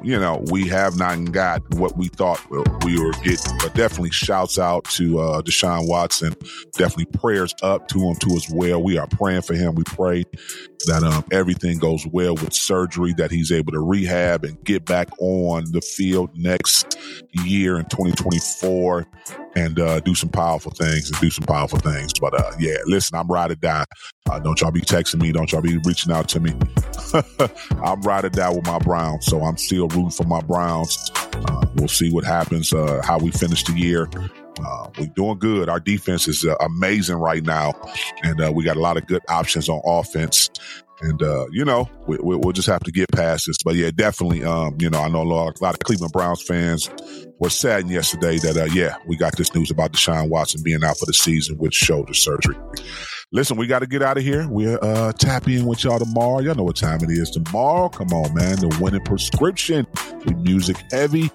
[0.02, 2.40] you know, we have not got what we thought
[2.84, 3.58] we were getting.
[3.58, 6.34] But definitely shouts out to uh, Deshaun Watson.
[6.72, 8.82] Definitely prayers up to him too as well.
[8.82, 9.74] We are praying for him.
[9.74, 10.24] We pray
[10.86, 15.08] that um, everything goes well with surgery, that he's able to rehab and get back
[15.20, 16.96] on the field next
[17.32, 19.06] year in 2024
[19.56, 22.12] and uh, do some powerful things and do some powerful things.
[22.20, 23.84] But uh, yeah, listen, I'm ride or die.
[24.30, 25.32] Uh, don't y'all be texting me.
[25.32, 26.54] Don't y'all be reaching out to me.
[27.82, 29.26] I'm ride or die with my Browns.
[29.26, 31.10] So I'm still rooting for my Browns.
[31.34, 34.08] Uh, we'll see what happens, uh, how we finish the year.
[34.64, 35.68] Uh, we're doing good.
[35.68, 37.74] Our defense is uh, amazing right now,
[38.22, 40.50] and uh, we got a lot of good options on offense.
[41.00, 43.58] And uh, you know, we, will we, just have to get past this.
[43.64, 44.44] But yeah, definitely.
[44.44, 46.90] Um, you know, I know a lot, a lot of Cleveland Browns fans
[47.38, 50.98] were saddened yesterday that uh, yeah, we got this news about Deshaun Watson being out
[50.98, 52.56] for the season with shoulder surgery.
[53.30, 54.48] Listen, we got to get out of here.
[54.48, 55.12] We're uh,
[55.46, 56.40] in with y'all tomorrow.
[56.40, 57.90] Y'all know what time it is tomorrow.
[57.90, 58.56] Come on, man.
[58.56, 59.86] The winning prescription.
[60.24, 61.30] We music heavy.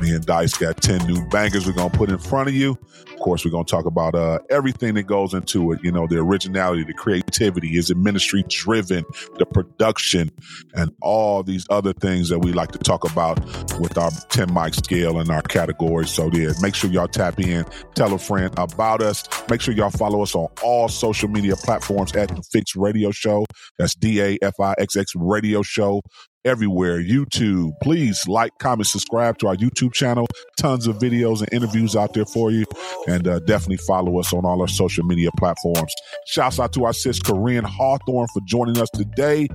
[0.00, 2.78] Me and Dice got 10 new bangers we're going to put in front of you.
[3.24, 5.82] Course, we're going to talk about uh, everything that goes into it.
[5.82, 7.78] You know, the originality, the creativity.
[7.78, 9.02] Is it ministry driven?
[9.38, 10.30] The production
[10.74, 13.42] and all these other things that we like to talk about
[13.80, 16.10] with our 10 mic scale and our categories.
[16.10, 17.64] So, yeah, make sure y'all tap in,
[17.94, 19.26] tell a friend about us.
[19.48, 23.46] Make sure y'all follow us on all social media platforms at Da Fixx Radio Show.
[23.78, 26.02] That's D A F I X X Radio Show
[26.44, 27.02] everywhere.
[27.02, 30.26] YouTube, please like, comment, subscribe to our YouTube channel.
[30.58, 32.64] Tons of videos and interviews out there for you.
[33.06, 35.92] And uh, definitely follow us on all our social media platforms.
[36.26, 39.48] Shouts out to our sis Koryn Hawthorne for joining us today.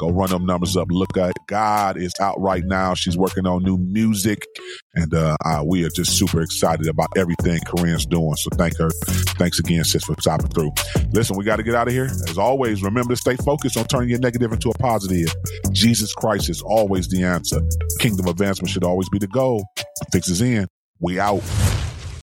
[0.00, 0.88] Go run them numbers up.
[0.90, 2.94] Look at God is out right now.
[2.94, 4.44] She's working on new music.
[4.96, 8.34] And uh, uh, we are just super excited about everything Koryn's doing.
[8.36, 8.90] So thank her.
[9.38, 10.72] Thanks again, sis, for stopping through.
[11.12, 12.06] Listen, we got to get out of here.
[12.06, 15.32] As always, remember to stay focused on turning your negative into a positive.
[15.72, 17.60] Jesus Christ is always the answer.
[18.00, 19.64] Kingdom advancement should always be the goal.
[20.12, 20.66] Fix is in.
[20.98, 21.42] We out.